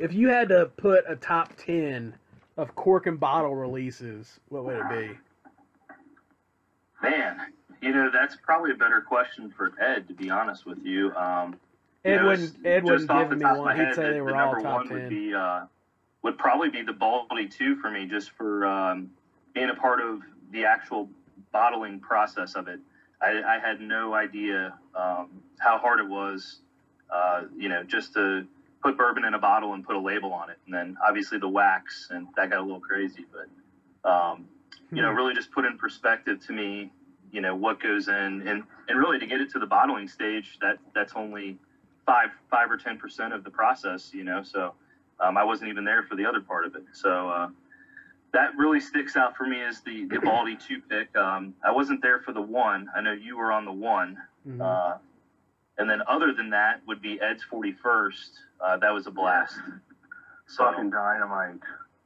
if 0.00 0.12
you 0.12 0.28
had 0.28 0.48
to 0.48 0.66
put 0.76 1.04
a 1.08 1.16
top 1.16 1.52
ten 1.56 2.14
of 2.56 2.74
cork 2.74 3.06
and 3.06 3.20
bottle 3.20 3.54
releases, 3.54 4.40
what 4.48 4.64
would 4.64 4.76
it 4.76 4.90
be? 4.90 5.18
Man, 7.02 7.40
you 7.80 7.92
know 7.92 8.10
that's 8.12 8.36
probably 8.36 8.72
a 8.72 8.76
better 8.76 9.00
question 9.00 9.52
for 9.56 9.72
Ed. 9.80 10.08
To 10.08 10.14
be 10.14 10.28
honest 10.28 10.66
with 10.66 10.84
you, 10.84 11.14
um, 11.14 11.58
Ed 12.04 12.24
wouldn't. 12.24 12.66
Ed 12.66 12.84
wouldn't 12.84 13.08
give 13.08 13.38
me 13.38 13.44
one. 13.44 13.78
He'd 13.78 13.94
say 13.94 14.06
the, 14.06 14.12
they 14.12 14.20
were 14.20 14.32
the 14.32 14.38
all 14.38 14.54
top 14.54 14.64
one 14.64 14.88
ten. 14.88 15.02
Would 15.02 15.08
be 15.10 15.34
uh, 15.34 15.66
would 16.22 16.38
probably 16.38 16.70
be 16.70 16.82
the 16.82 16.92
Baldy 16.92 17.46
two 17.46 17.76
for 17.76 17.90
me, 17.90 18.06
just 18.06 18.30
for 18.30 18.66
um, 18.66 19.10
being 19.54 19.70
a 19.70 19.74
part 19.74 20.00
of 20.00 20.20
the 20.52 20.64
actual 20.64 21.08
bottling 21.52 22.00
process 22.00 22.54
of 22.54 22.68
it. 22.68 22.80
I, 23.22 23.42
I 23.42 23.58
had 23.58 23.80
no 23.80 24.14
idea 24.14 24.74
um, 24.94 25.42
how 25.58 25.78
hard 25.78 26.00
it 26.00 26.08
was, 26.08 26.60
uh, 27.12 27.42
you 27.56 27.68
know, 27.68 27.82
just 27.82 28.14
to 28.14 28.46
put 28.82 28.96
bourbon 28.96 29.24
in 29.26 29.34
a 29.34 29.38
bottle 29.38 29.74
and 29.74 29.84
put 29.84 29.94
a 29.96 30.00
label 30.00 30.32
on 30.32 30.48
it, 30.48 30.58
and 30.64 30.74
then 30.74 30.96
obviously 31.06 31.38
the 31.38 31.48
wax, 31.48 32.08
and 32.10 32.28
that 32.36 32.50
got 32.50 32.60
a 32.60 32.62
little 32.62 32.80
crazy. 32.80 33.26
But 33.30 34.10
um, 34.10 34.48
you 34.90 35.02
know, 35.02 35.10
hmm. 35.10 35.16
really 35.16 35.34
just 35.34 35.50
put 35.52 35.66
in 35.66 35.76
perspective 35.76 36.44
to 36.46 36.52
me, 36.52 36.90
you 37.30 37.42
know, 37.42 37.54
what 37.54 37.80
goes 37.80 38.08
in, 38.08 38.14
and 38.48 38.64
and 38.88 38.98
really 38.98 39.18
to 39.18 39.26
get 39.26 39.40
it 39.40 39.50
to 39.50 39.58
the 39.58 39.66
bottling 39.66 40.08
stage, 40.08 40.58
that 40.62 40.78
that's 40.94 41.12
only 41.14 41.58
five 42.10 42.30
five 42.50 42.70
or 42.70 42.76
ten 42.76 42.98
percent 42.98 43.32
of 43.32 43.44
the 43.44 43.50
process, 43.50 44.10
you 44.12 44.24
know. 44.24 44.42
So 44.42 44.74
um, 45.20 45.36
I 45.36 45.44
wasn't 45.44 45.70
even 45.70 45.84
there 45.84 46.02
for 46.02 46.16
the 46.16 46.26
other 46.26 46.40
part 46.40 46.66
of 46.66 46.74
it. 46.74 46.82
So 46.92 47.28
uh, 47.28 47.48
that 48.32 48.56
really 48.56 48.80
sticks 48.80 49.16
out 49.16 49.36
for 49.36 49.46
me 49.46 49.60
is 49.60 49.80
the 49.82 50.06
the 50.06 50.20
Baldy 50.24 50.56
two 50.56 50.80
pick. 50.88 51.16
Um, 51.16 51.54
I 51.64 51.70
wasn't 51.70 52.02
there 52.02 52.20
for 52.20 52.32
the 52.32 52.42
one. 52.42 52.88
I 52.96 53.00
know 53.00 53.12
you 53.12 53.36
were 53.36 53.52
on 53.52 53.64
the 53.64 53.72
one. 53.72 54.16
Mm-hmm. 54.46 54.60
Uh, 54.60 54.96
and 55.78 55.88
then 55.88 56.00
other 56.08 56.32
than 56.32 56.50
that 56.50 56.82
would 56.86 57.00
be 57.00 57.18
Ed's 57.20 57.42
41st. 57.50 58.30
Uh, 58.60 58.76
that 58.78 58.92
was 58.92 59.06
a 59.06 59.10
blast. 59.10 59.56
So, 60.46 60.64
Fucking 60.64 60.90
dynamite. 60.90 61.60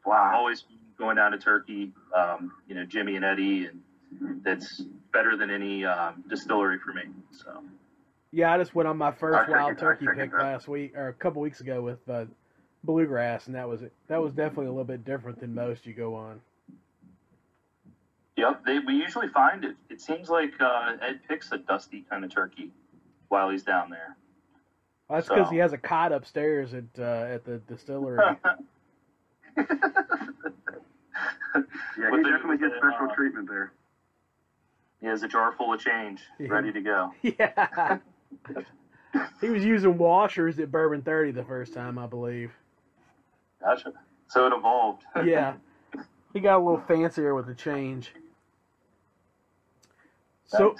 Wow. 0.06 0.32
Always 0.32 0.64
going 0.96 1.16
down 1.16 1.32
to 1.32 1.38
Turkey, 1.38 1.90
um, 2.14 2.52
you 2.68 2.76
know, 2.76 2.84
Jimmy 2.84 3.16
and 3.16 3.24
Eddie, 3.24 3.66
and 3.66 4.44
that's 4.44 4.82
better 5.12 5.36
than 5.36 5.50
any 5.50 5.84
um, 5.84 6.22
distillery 6.28 6.78
for 6.78 6.92
me. 6.92 7.02
So. 7.32 7.64
Yeah, 8.34 8.52
I 8.52 8.58
just 8.58 8.74
went 8.74 8.88
on 8.88 8.98
my 8.98 9.12
first 9.12 9.48
wild 9.48 9.78
turkey 9.78 10.06
pick 10.16 10.32
last 10.32 10.66
week 10.66 10.96
or 10.96 11.06
a 11.06 11.12
couple 11.12 11.40
weeks 11.40 11.60
ago 11.60 11.80
with 11.80 12.00
uh, 12.08 12.24
bluegrass, 12.82 13.46
and 13.46 13.54
that 13.54 13.68
was 13.68 13.82
that 14.08 14.20
was 14.20 14.32
definitely 14.32 14.66
a 14.66 14.70
little 14.70 14.84
bit 14.84 15.04
different 15.04 15.38
than 15.38 15.54
most 15.54 15.86
you 15.86 15.94
go 15.94 16.16
on. 16.16 16.40
Yep, 18.36 18.64
they, 18.66 18.80
we 18.80 18.94
usually 18.94 19.28
find 19.28 19.64
it. 19.64 19.76
It 19.88 20.00
seems 20.00 20.28
like 20.28 20.50
uh, 20.60 20.96
Ed 21.00 21.20
picks 21.28 21.52
a 21.52 21.58
dusty 21.58 22.04
kind 22.10 22.24
of 22.24 22.34
turkey 22.34 22.72
while 23.28 23.50
he's 23.50 23.62
down 23.62 23.88
there. 23.88 24.16
Well, 25.08 25.18
that's 25.18 25.28
because 25.28 25.46
so. 25.46 25.52
he 25.52 25.58
has 25.58 25.72
a 25.72 25.78
cot 25.78 26.10
upstairs 26.10 26.74
at 26.74 26.82
uh, 26.98 27.32
at 27.32 27.44
the 27.44 27.58
distillery. 27.68 28.18
yeah, 29.56 29.64
he 31.54 32.22
definitely 32.24 32.58
gets 32.58 32.74
special 32.78 33.08
uh, 33.08 33.14
treatment 33.14 33.48
there. 33.48 33.72
He 35.00 35.06
has 35.06 35.22
a 35.22 35.28
jar 35.28 35.52
full 35.52 35.72
of 35.72 35.78
change, 35.78 36.22
yeah. 36.40 36.48
ready 36.48 36.72
to 36.72 36.80
go. 36.80 37.12
Yeah. 37.22 37.98
He 39.40 39.48
was 39.48 39.64
using 39.64 39.98
washers 39.98 40.58
at 40.58 40.70
Bourbon 40.70 41.02
30 41.02 41.32
the 41.32 41.44
first 41.44 41.74
time, 41.74 41.98
I 41.98 42.06
believe. 42.06 42.52
Gotcha. 43.60 43.92
So 44.28 44.46
it 44.46 44.52
evolved. 44.52 45.02
yeah. 45.24 45.54
He 46.32 46.40
got 46.40 46.56
a 46.56 46.62
little 46.62 46.82
fancier 46.86 47.34
with 47.34 47.46
the 47.46 47.54
change. 47.54 48.12
So, 50.46 50.76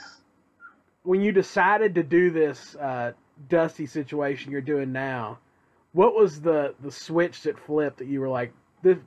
when 1.02 1.20
you 1.20 1.32
decided 1.32 1.94
to 1.96 2.02
do 2.02 2.30
this 2.30 2.76
uh, 2.76 3.12
dusty 3.49 3.87
situation 3.87 4.52
you're 4.52 4.61
doing 4.61 4.92
now, 4.92 5.38
what 5.92 6.14
was 6.14 6.40
the 6.40 6.75
the 6.80 6.90
switch 6.90 7.42
that 7.42 7.58
flipped 7.58 7.99
that 7.99 8.08
you 8.08 8.20
were 8.20 8.28
like, 8.28 8.52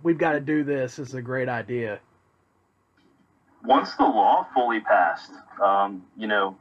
"We've 0.04 0.18
got 0.18 0.34
to 0.34 0.39
do 0.39 0.63
this. 0.63 0.96
This 0.96 1.10
is 1.10 1.16
a 1.16 1.22
great 1.22 1.50
idea." 1.50 2.00
Once 3.63 3.96
the 3.96 4.04
law 4.04 4.48
fully 4.54 4.80
passed, 4.80 5.32
um, 5.62 6.06
you 6.16 6.27
know, 6.27 6.56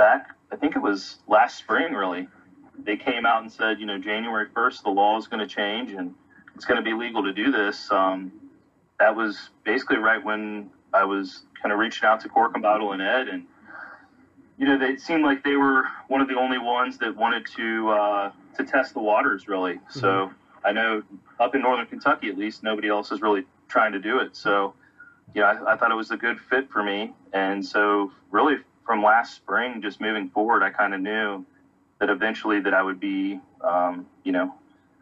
back 0.00 0.36
I 0.52 0.56
think 0.56 0.76
it 0.76 0.82
was 0.82 1.18
last 1.28 1.58
spring, 1.58 1.92
really, 1.92 2.28
they 2.78 2.96
came 2.96 3.26
out 3.26 3.42
and 3.42 3.52
said, 3.52 3.78
you 3.78 3.86
know, 3.86 3.98
January 3.98 4.46
1st, 4.48 4.82
the 4.82 4.90
law 4.90 5.16
is 5.18 5.26
going 5.28 5.40
to 5.40 5.46
change 5.46 5.92
and 5.92 6.14
it's 6.54 6.64
going 6.64 6.82
to 6.82 6.82
be 6.82 6.94
legal 6.94 7.22
to 7.22 7.32
do 7.32 7.52
this. 7.52 7.90
Um, 7.90 8.32
that 8.98 9.14
was 9.14 9.50
basically 9.64 9.96
right 9.96 10.22
when 10.22 10.70
I 10.92 11.04
was 11.04 11.44
kind 11.60 11.72
of 11.72 11.78
reaching 11.78 12.06
out 12.06 12.20
to 12.20 12.28
Cork 12.28 12.52
and 12.54 12.62
Bottle 12.62 12.92
and 12.92 13.00
Ed, 13.00 13.28
and 13.28 13.46
you 14.58 14.66
know, 14.66 14.76
they 14.76 14.96
seemed 14.96 15.24
like 15.24 15.42
they 15.42 15.56
were 15.56 15.84
one 16.08 16.20
of 16.20 16.28
the 16.28 16.34
only 16.34 16.58
ones 16.58 16.98
that 16.98 17.16
wanted 17.16 17.46
to 17.56 17.90
uh, 17.90 18.32
to 18.58 18.64
test 18.64 18.92
the 18.92 19.00
waters, 19.00 19.48
really. 19.48 19.74
Mm-hmm. 19.74 20.00
So 20.00 20.30
I 20.64 20.72
know 20.72 21.02
up 21.38 21.54
in 21.54 21.62
northern 21.62 21.86
Kentucky, 21.86 22.28
at 22.28 22.36
least, 22.36 22.62
nobody 22.62 22.88
else 22.88 23.10
is 23.10 23.22
really 23.22 23.44
trying 23.68 23.92
to 23.92 23.98
do 23.98 24.18
it. 24.18 24.36
So, 24.36 24.74
you 25.34 25.40
know, 25.40 25.46
I, 25.46 25.72
I 25.72 25.76
thought 25.76 25.90
it 25.90 25.96
was 25.96 26.10
a 26.10 26.16
good 26.16 26.38
fit 26.38 26.70
for 26.70 26.82
me, 26.82 27.14
and 27.32 27.64
so 27.64 28.12
really 28.30 28.56
from 28.90 29.04
last 29.04 29.36
spring, 29.36 29.80
just 29.80 30.00
moving 30.00 30.28
forward, 30.30 30.64
I 30.64 30.70
kind 30.70 30.94
of 30.94 31.00
knew 31.00 31.46
that 32.00 32.10
eventually 32.10 32.58
that 32.58 32.74
I 32.74 32.82
would 32.82 32.98
be, 32.98 33.38
um, 33.60 34.04
you 34.24 34.32
know, 34.32 34.52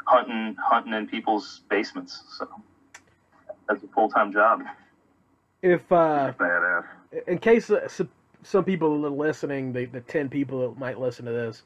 hunting 0.04 0.54
hunting 0.62 0.92
in 0.92 1.06
people's 1.06 1.62
basements. 1.70 2.22
So 2.36 2.46
that's 3.66 3.82
a 3.82 3.86
full 3.86 4.10
time 4.10 4.30
job. 4.30 4.62
If 5.62 5.90
uh, 5.90 6.34
badass. 6.38 6.84
In 7.26 7.38
case 7.38 7.70
uh, 7.70 7.88
some 8.42 8.64
people 8.64 9.06
are 9.06 9.08
listening, 9.08 9.72
the, 9.72 9.86
the 9.86 10.02
10 10.02 10.28
people 10.28 10.68
that 10.68 10.78
might 10.78 11.00
listen 11.00 11.24
to 11.24 11.32
this, 11.32 11.62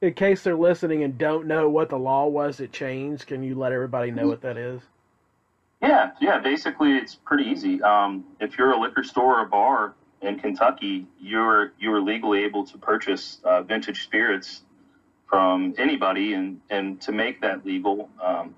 in 0.00 0.14
case 0.14 0.42
they're 0.42 0.56
listening 0.56 1.02
and 1.02 1.18
don't 1.18 1.46
know 1.46 1.68
what 1.68 1.90
the 1.90 1.98
law 1.98 2.26
was 2.26 2.56
that 2.56 2.72
changed, 2.72 3.26
can 3.26 3.42
you 3.42 3.54
let 3.54 3.70
everybody 3.70 4.10
know 4.10 4.26
what 4.26 4.40
that 4.40 4.56
is? 4.56 4.80
Yeah, 5.82 6.12
yeah. 6.22 6.38
Basically, 6.38 6.96
it's 6.96 7.16
pretty 7.16 7.44
easy. 7.50 7.82
Um, 7.82 8.24
if 8.40 8.56
you're 8.56 8.72
a 8.72 8.80
liquor 8.80 9.02
store 9.02 9.40
or 9.40 9.44
a 9.44 9.46
bar 9.46 9.94
in 10.22 10.38
Kentucky, 10.38 11.06
you're 11.18 11.72
you're 11.78 12.00
legally 12.00 12.44
able 12.44 12.64
to 12.66 12.78
purchase 12.78 13.40
uh, 13.44 13.62
vintage 13.62 14.02
spirits 14.02 14.62
from 15.28 15.74
anybody, 15.78 16.34
and 16.34 16.60
and 16.70 17.00
to 17.02 17.12
make 17.12 17.40
that 17.40 17.64
legal, 17.64 18.08
um, 18.22 18.54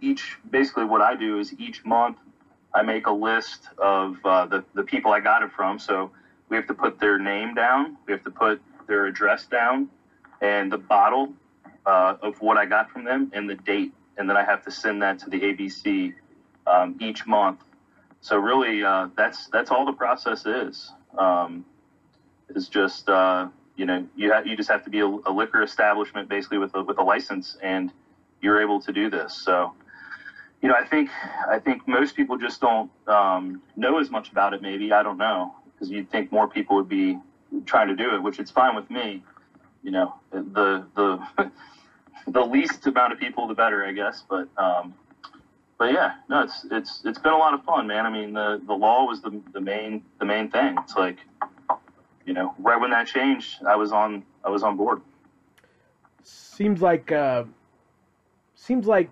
each 0.00 0.36
basically 0.50 0.84
what 0.84 1.00
I 1.00 1.14
do 1.14 1.38
is 1.38 1.54
each 1.58 1.84
month 1.84 2.18
I 2.74 2.82
make 2.82 3.06
a 3.06 3.12
list 3.12 3.68
of 3.78 4.16
uh, 4.24 4.46
the 4.46 4.64
the 4.74 4.82
people 4.82 5.12
I 5.12 5.20
got 5.20 5.42
it 5.42 5.50
from. 5.52 5.78
So 5.78 6.10
we 6.48 6.56
have 6.56 6.66
to 6.66 6.74
put 6.74 7.00
their 7.00 7.18
name 7.18 7.54
down, 7.54 7.96
we 8.06 8.12
have 8.12 8.24
to 8.24 8.30
put 8.30 8.60
their 8.86 9.06
address 9.06 9.46
down, 9.46 9.88
and 10.42 10.70
the 10.70 10.78
bottle 10.78 11.32
uh, 11.86 12.16
of 12.22 12.40
what 12.40 12.58
I 12.58 12.66
got 12.66 12.90
from 12.90 13.04
them, 13.04 13.30
and 13.34 13.48
the 13.48 13.54
date, 13.54 13.92
and 14.18 14.28
then 14.28 14.36
I 14.36 14.44
have 14.44 14.62
to 14.64 14.70
send 14.70 15.02
that 15.02 15.18
to 15.20 15.30
the 15.30 15.40
ABC 15.40 16.14
um, 16.66 16.96
each 17.00 17.26
month. 17.26 17.60
So 18.24 18.38
really, 18.38 18.82
uh, 18.82 19.08
that's 19.18 19.48
that's 19.48 19.70
all 19.70 19.84
the 19.84 19.92
process 19.92 20.46
is. 20.46 20.90
Um, 21.18 21.66
is 22.48 22.70
just 22.70 23.06
uh, 23.10 23.48
you 23.76 23.84
know 23.84 24.08
you 24.16 24.32
ha- 24.32 24.40
you 24.46 24.56
just 24.56 24.70
have 24.70 24.82
to 24.84 24.90
be 24.90 25.00
a, 25.00 25.06
a, 25.06 25.30
liquor 25.30 25.62
establishment 25.62 26.30
basically 26.30 26.56
with 26.56 26.74
a, 26.74 26.82
with 26.82 26.96
a 26.96 27.02
license, 27.02 27.58
and 27.62 27.92
you're 28.40 28.62
able 28.62 28.80
to 28.80 28.92
do 28.92 29.10
this. 29.10 29.34
So 29.34 29.74
you 30.62 30.70
know 30.70 30.74
I 30.74 30.86
think 30.86 31.10
I 31.50 31.58
think 31.58 31.86
most 31.86 32.16
people 32.16 32.38
just 32.38 32.62
don't 32.62 32.90
um, 33.08 33.60
know 33.76 33.98
as 33.98 34.08
much 34.10 34.32
about 34.32 34.54
it. 34.54 34.62
Maybe 34.62 34.90
I 34.90 35.02
don't 35.02 35.18
know 35.18 35.54
because 35.74 35.90
you'd 35.90 36.10
think 36.10 36.32
more 36.32 36.48
people 36.48 36.76
would 36.76 36.88
be 36.88 37.18
trying 37.66 37.88
to 37.88 37.94
do 37.94 38.14
it, 38.14 38.22
which 38.22 38.38
it's 38.38 38.50
fine 38.50 38.74
with 38.74 38.90
me. 38.90 39.22
You 39.82 39.90
know, 39.90 40.14
the 40.30 40.86
the 40.96 41.50
the 42.26 42.40
least 42.40 42.86
amount 42.86 43.12
of 43.12 43.18
people, 43.18 43.46
the 43.48 43.54
better, 43.54 43.84
I 43.84 43.92
guess. 43.92 44.24
But 44.26 44.48
um, 44.56 44.94
but 45.78 45.92
yeah, 45.92 46.14
no, 46.28 46.42
it's 46.42 46.66
it's 46.70 47.02
it's 47.04 47.18
been 47.18 47.32
a 47.32 47.38
lot 47.38 47.54
of 47.54 47.64
fun, 47.64 47.86
man. 47.86 48.06
I 48.06 48.10
mean, 48.10 48.32
the 48.32 48.60
the 48.66 48.74
law 48.74 49.04
was 49.06 49.20
the 49.22 49.40
the 49.52 49.60
main 49.60 50.02
the 50.18 50.24
main 50.24 50.50
thing. 50.50 50.76
It's 50.80 50.94
like, 50.94 51.18
you 52.24 52.32
know, 52.32 52.54
right 52.58 52.80
when 52.80 52.90
that 52.90 53.06
changed, 53.06 53.64
I 53.66 53.76
was 53.76 53.92
on 53.92 54.24
I 54.44 54.50
was 54.50 54.62
on 54.62 54.76
board. 54.76 55.00
Seems 56.22 56.80
like 56.80 57.10
uh, 57.10 57.44
seems 58.54 58.86
like 58.86 59.10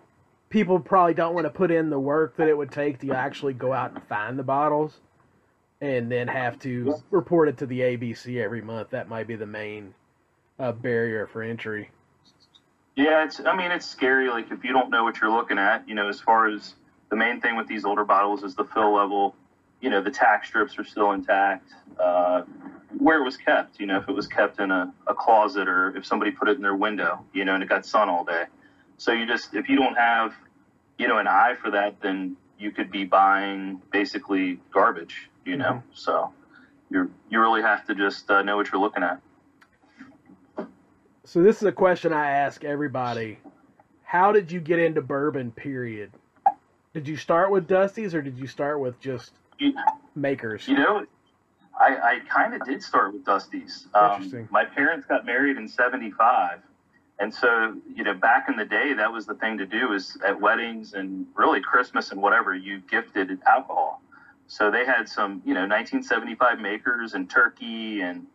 people 0.51 0.79
probably 0.79 1.15
don't 1.15 1.35
want 1.35 1.47
to 1.47 1.51
put 1.51 1.71
in 1.71 1.91
the 1.91 1.99
work 1.99 2.37
that 2.37 2.49
it 2.49 2.57
would 2.57 2.71
take 2.71 3.01
to 3.01 3.13
actually 3.13 3.55
go 3.55 3.73
out 3.73 3.93
and 3.93 4.03
find 4.05 4.39
the 4.39 4.43
bottles 4.43 5.01
and 5.81 6.13
then 6.13 6.29
have 6.29 6.59
to 6.61 6.95
report 7.11 7.49
it 7.49 7.59
to 7.59 7.67
the 7.67 7.81
ABC 7.81 8.41
every 8.41 8.63
month. 8.63 8.91
That 8.91 9.09
might 9.09 9.27
be 9.27 9.35
the 9.35 9.47
main 9.47 9.95
uh, 10.59 10.73
barrier 10.73 11.27
for 11.27 11.43
entry. 11.43 11.91
Yeah, 12.97 13.25
it's. 13.25 13.41
I 13.41 13.57
mean, 13.57 13.71
it's 13.71 13.87
scary. 13.87 14.29
Like 14.29 14.51
if 14.51 14.65
you 14.65 14.73
don't 14.73 14.91
know 14.91 15.05
what 15.05 15.21
you're 15.21 15.31
looking 15.31 15.59
at, 15.59 15.89
you 15.89 15.95
know, 15.95 16.09
as 16.09 16.21
far 16.21 16.49
as 16.49 16.75
the 17.09 17.17
main 17.17 17.41
thing 17.41 17.57
with 17.57 17.67
these 17.67 17.85
older 17.85 18.05
bottles 18.05 18.43
is 18.43 18.55
the 18.55 18.65
fill 18.65 18.95
level. 18.95 19.35
You 19.81 19.91
know, 19.91 20.01
the 20.01 20.11
tack 20.11 20.45
strips 20.45 20.79
are 20.79 20.85
still 20.85 21.13
intact. 21.13 21.73
Uh, 21.99 22.43
where 22.99 23.21
it 23.21 23.25
was 23.25 23.37
kept, 23.37 23.81
you 23.81 23.87
know, 23.87 23.99
if 23.99 24.09
it 24.09 24.13
was 24.13 24.27
kept 24.27 24.61
in 24.61 24.71
a, 24.71 24.93
a 25.07 25.15
closet 25.15 25.69
or 25.69 25.97
if 25.97 26.07
somebody 26.07 26.31
put 26.31 26.49
it 26.49 26.57
in 26.57 26.63
their 26.63 26.77
window, 26.77 27.25
you 27.33 27.45
know, 27.45 27.55
and 27.55 27.63
it 27.63 27.69
got 27.69 27.85
sun 27.85 28.09
all 28.09 28.25
day. 28.25 28.45
So 28.97 29.13
you 29.13 29.27
just, 29.27 29.55
if 29.55 29.69
you 29.69 29.77
don't 29.77 29.97
have, 29.97 30.35
you 30.99 31.09
know, 31.09 31.19
an 31.19 31.27
eye 31.27 31.55
for 31.61 31.71
that, 31.71 32.01
then 32.01 32.37
you 32.59 32.71
could 32.71 32.91
be 32.91 33.05
buying 33.05 33.83
basically 33.91 34.61
garbage, 34.73 35.31
you 35.45 35.57
know. 35.57 35.73
Mm-hmm. 35.73 35.89
So 35.95 36.33
you 36.91 37.11
you 37.29 37.41
really 37.41 37.63
have 37.63 37.85
to 37.87 37.95
just 37.95 38.31
uh, 38.31 38.43
know 38.43 38.57
what 38.57 38.71
you're 38.71 38.81
looking 38.81 39.03
at. 39.03 39.21
So 41.25 41.43
this 41.43 41.57
is 41.57 41.63
a 41.63 41.73
question 41.73 42.13
I 42.13 42.31
ask 42.31 42.65
everybody: 42.65 43.39
How 44.03 44.33
did 44.33 44.51
you 44.51 44.61
get 44.61 44.79
into 44.79 45.01
bourbon? 45.01 45.53
Period. 45.53 46.11
Did 46.95 47.07
you 47.07 47.17
start 47.17 47.51
with 47.51 47.69
Dusty's 47.69 48.15
or 48.15 48.23
did 48.23 48.39
you 48.39 48.47
start 48.47 48.81
with 48.81 49.01
just 49.01 49.33
you, 49.59 49.73
makers? 50.15 50.67
You 50.67 50.75
know, 50.75 51.07
I, 51.79 51.97
I 51.97 52.19
kind 52.29 52.55
of 52.55 52.65
did 52.67 52.83
start 52.83 53.13
with 53.13 53.25
Dusty's. 53.25 53.87
Um, 53.95 54.49
my 54.51 54.65
parents 54.65 55.07
got 55.07 55.25
married 55.25 55.57
in 55.57 55.69
'75, 55.69 56.59
and 57.21 57.33
so 57.33 57.77
you 57.95 58.03
know, 58.03 58.15
back 58.15 58.49
in 58.49 58.57
the 58.57 58.65
day, 58.65 58.93
that 58.93 59.13
was 59.13 59.25
the 59.25 59.35
thing 59.35 59.59
to 59.59 59.67
do. 59.67 59.93
Is 59.93 60.19
at 60.27 60.41
weddings 60.41 60.95
and 60.95 61.27
really 61.35 61.61
Christmas 61.61 62.11
and 62.11 62.21
whatever, 62.21 62.55
you 62.55 62.83
gifted 62.91 63.39
alcohol. 63.47 64.03
So 64.49 64.71
they 64.71 64.85
had 64.85 65.09
some, 65.09 65.41
you 65.47 65.55
know, 65.55 65.61
1975 65.61 66.61
makers 66.61 67.15
and 67.15 67.31
turkey 67.31 68.03
and 68.03 68.27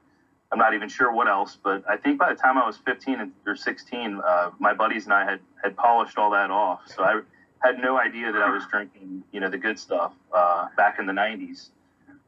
I'm 0.52 0.58
not 0.58 0.74
even 0.74 0.88
sure 0.88 1.12
what 1.12 1.28
else, 1.28 1.58
but 1.62 1.84
I 1.90 1.98
think 1.98 2.20
by 2.20 2.30
the 2.32 2.40
time 2.40 2.58
I 2.58 2.66
was 2.66 2.78
15 2.78 3.34
or 3.46 3.56
16, 3.56 4.22
uh, 4.26 4.52
my 4.60 4.74
buddies 4.74 5.04
and 5.04 5.14
I 5.14 5.26
had, 5.26 5.40
had 5.62 5.76
polished 5.76 6.18
all 6.18 6.32
that 6.32 6.50
off. 6.52 6.82
So 6.86 7.04
I 7.04 7.22
had 7.60 7.80
no 7.80 8.00
idea 8.00 8.32
that 8.32 8.42
I 8.42 8.50
was 8.50 8.64
drinking, 8.70 9.24
you 9.32 9.42
know, 9.42 9.50
the 9.50 9.58
good 9.58 9.78
stuff 9.78 10.14
uh, 10.34 10.68
back 10.78 11.00
in 11.00 11.06
the 11.06 11.14
90s. 11.14 11.70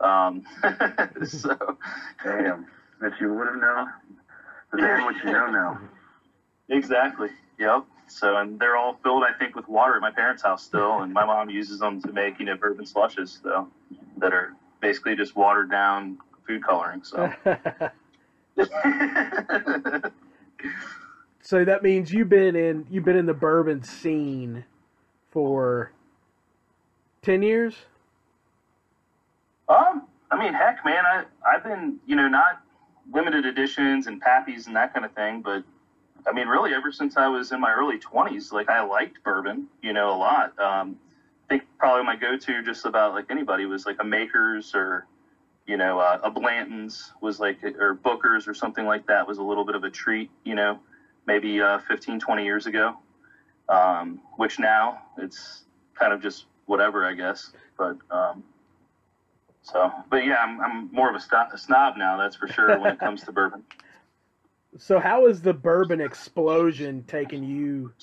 Um, 0.02 0.44
so, 1.26 1.78
damn, 2.24 2.66
if 3.02 3.14
you 3.22 3.34
would 3.34 3.48
have 3.48 3.58
known, 3.58 3.88
damn 4.78 5.06
what 5.06 5.16
you 5.24 5.32
know 5.32 5.48
now. 5.48 5.80
Exactly. 6.68 7.30
Yep. 7.58 7.86
So, 8.08 8.38
and 8.38 8.60
they're 8.60 8.76
all 8.76 9.00
filled, 9.02 9.24
I 9.24 9.38
think, 9.38 9.56
with 9.56 9.68
water 9.70 9.96
at 9.96 10.02
my 10.02 10.12
parents' 10.12 10.44
house 10.44 10.64
still, 10.64 11.02
and 11.02 11.14
my 11.14 11.26
mom 11.26 11.50
uses 11.50 11.80
them 11.80 12.02
to 12.02 12.12
make, 12.12 12.40
you 12.40 12.46
know, 12.46 12.56
bourbon 12.56 12.86
slushes, 12.86 13.40
though, 13.44 13.68
that 14.18 14.34
are 14.34 14.54
basically 14.82 15.16
just 15.16 15.36
watered 15.36 15.72
down 15.72 16.18
food 16.46 16.64
coloring. 16.64 17.04
So. 17.04 17.32
so 21.42 21.66
that 21.66 21.82
means 21.84 22.12
you've 22.12 22.30
been 22.30 22.56
in 22.56 22.86
you've 22.90 23.06
been 23.06 23.18
in 23.18 23.26
the 23.26 23.34
bourbon 23.34 23.84
scene 23.84 24.66
for 25.30 25.92
ten 27.22 27.42
years. 27.42 27.76
Um, 29.68 30.08
I 30.32 30.38
mean, 30.38 30.54
heck, 30.54 30.84
man, 30.86 31.06
I 31.06 31.24
I've 31.46 31.64
been 31.64 32.00
you 32.06 32.16
know 32.16 32.28
not 32.28 32.62
limited 33.12 33.46
editions 33.46 34.08
and 34.08 34.22
pappies 34.22 34.68
and 34.68 34.76
that 34.76 34.94
kind 34.94 35.06
of 35.06 35.14
thing, 35.14 35.42
but 35.42 35.64
I 36.28 36.32
mean, 36.32 36.48
really, 36.48 36.74
ever 36.74 36.92
since 36.92 37.18
I 37.18 37.28
was 37.28 37.52
in 37.52 37.60
my 37.60 37.72
early 37.74 37.98
twenties, 37.98 38.52
like 38.52 38.70
I 38.70 38.84
liked 38.84 39.24
bourbon, 39.24 39.68
you 39.82 39.94
know, 39.94 40.16
a 40.16 40.18
lot. 40.18 40.60
Um, 40.60 40.98
I 41.46 41.54
think 41.54 41.64
probably 41.80 42.04
my 42.04 42.16
go-to, 42.16 42.62
just 42.62 42.86
about 42.86 43.14
like 43.14 43.26
anybody, 43.30 43.66
was 43.66 43.86
like 43.86 43.98
a 44.00 44.04
Makers 44.04 44.76
or 44.76 45.08
you 45.70 45.78
know, 45.78 46.00
uh, 46.00 46.20
a 46.24 46.32
Blanton's 46.32 47.14
was 47.22 47.40
like, 47.40 47.64
or 47.64 47.94
Booker's 47.94 48.48
or 48.48 48.56
something 48.56 48.88
like 48.88 49.06
that 49.06 49.28
was 49.28 49.38
a 49.38 49.44
little 49.44 49.64
bit 49.64 49.76
of 49.76 49.84
a 49.84 49.90
treat, 49.92 50.32
you 50.44 50.56
know, 50.56 50.80
maybe 51.28 51.62
uh, 51.62 51.78
15, 51.88 52.20
20 52.20 52.44
years 52.44 52.66
ago, 52.66 52.98
um, 53.70 54.20
which 54.38 54.58
now 54.58 55.00
it's 55.20 55.66
kind 55.94 56.12
of 56.12 56.24
just 56.24 56.46
whatever, 56.66 57.06
I 57.06 57.14
guess. 57.14 57.52
But, 57.78 57.98
um, 58.10 58.44
so, 59.62 59.92
but 60.10 60.26
yeah, 60.26 60.38
I'm, 60.38 60.60
I'm 60.60 60.92
more 60.92 61.08
of 61.08 61.16
a, 61.16 61.20
st- 61.20 61.54
a 61.54 61.58
snob 61.60 61.98
now, 61.98 62.18
that's 62.18 62.36
for 62.36 62.48
sure, 62.48 62.80
when 62.80 62.94
it 62.94 63.00
comes 63.06 63.22
to 63.26 63.32
bourbon. 63.32 63.62
So, 64.80 65.00
how 65.00 65.28
is 65.28 65.40
the 65.40 65.54
bourbon 65.54 66.02
explosion 66.02 67.04
taking 67.08 67.44
you 67.44 67.94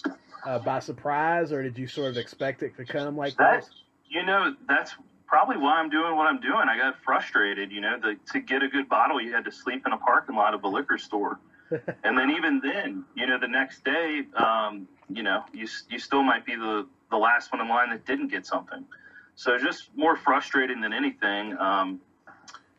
uh, 0.45 0.61
by 0.61 0.79
surprise, 0.79 1.51
or 1.51 1.64
did 1.64 1.77
you 1.77 1.88
sort 1.88 2.12
of 2.12 2.17
expect 2.17 2.62
it 2.62 2.77
to 2.77 2.85
come 2.85 3.17
like 3.17 3.37
that? 3.38 3.62
This? 3.62 3.71
You 4.09 4.25
know, 4.25 4.55
that's 4.69 4.95
probably 5.27 5.57
why 5.57 5.79
I'm 5.79 5.91
doing 5.91 6.17
what 6.17 6.27
I'm 6.27 6.41
doing. 6.41 6.69
I 6.69 6.77
got 6.77 6.97
frustrated, 7.05 7.71
you 7.73 7.81
know, 7.81 7.99
the, 8.01 8.17
to 8.33 8.41
get 8.41 8.62
a 8.62 8.69
good 8.69 8.89
bottle, 8.89 9.21
you 9.21 9.33
had 9.33 9.45
to 9.45 9.53
sleep 9.53 9.83
in 9.87 9.93
a 9.93 9.99
parking 9.99 10.37
lot 10.37 10.55
of 10.55 10.65
a 10.65 10.69
liquor 10.69 10.99
store. 10.99 11.41
and 12.05 12.17
then 12.17 12.31
even 12.31 12.61
then, 12.61 13.05
you 13.15 13.27
know, 13.27 13.39
the 13.39 13.49
next 13.49 13.85
day, 13.85 14.23
um, 14.37 14.87
you 15.09 15.23
know, 15.23 15.43
you, 15.53 15.67
you 15.91 15.99
still 15.99 16.23
might 16.23 16.47
be 16.47 16.55
the, 16.55 16.87
the 17.11 17.17
last 17.17 17.53
one 17.53 17.61
in 17.61 17.69
line 17.69 17.91
that 17.91 18.07
didn't 18.07 18.29
get 18.29 18.47
something. 18.47 18.85
So 19.35 19.59
just 19.59 19.91
more 19.95 20.17
frustrating 20.17 20.81
than 20.81 20.93
anything. 20.93 21.57
Um, 21.59 22.01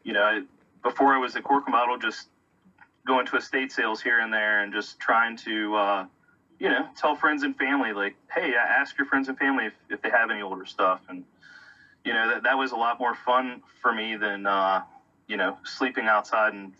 you 0.04 0.14
know, 0.14 0.46
before 0.84 1.14
I 1.14 1.18
was 1.18 1.36
at 1.36 1.44
Cork 1.44 1.68
model, 1.70 1.98
just 1.98 2.30
going 3.06 3.26
to 3.28 3.38
estate 3.38 3.72
sales 3.72 4.02
here 4.02 4.20
and 4.20 4.34
there 4.34 4.64
and 4.64 4.74
just 4.74 5.00
trying 5.00 5.38
to, 5.38 5.76
uh, 5.76 6.06
you 6.60 6.70
know, 6.70 6.88
tell 6.96 7.16
friends 7.16 7.44
and 7.44 7.56
family, 7.58 7.94
like, 7.94 8.16
hey, 8.34 8.54
ask 8.56 8.98
your 8.98 9.06
friends 9.06 9.28
and 9.28 9.38
family 9.38 9.66
if, 9.66 9.74
if 9.90 10.02
they 10.02 10.10
have 10.10 10.32
any 10.32 10.42
older 10.42 10.66
stuff. 10.66 11.02
And, 11.10 11.24
you 12.04 12.14
know, 12.14 12.28
that, 12.30 12.44
that 12.44 12.58
was 12.58 12.72
a 12.72 12.76
lot 12.76 13.00
more 13.00 13.14
fun 13.14 13.62
for 13.82 13.92
me 13.92 14.16
than, 14.16 14.46
uh, 14.46 14.82
you 15.28 15.38
know, 15.38 15.58
sleeping 15.64 16.08
outside 16.08 16.54
in 16.54 16.72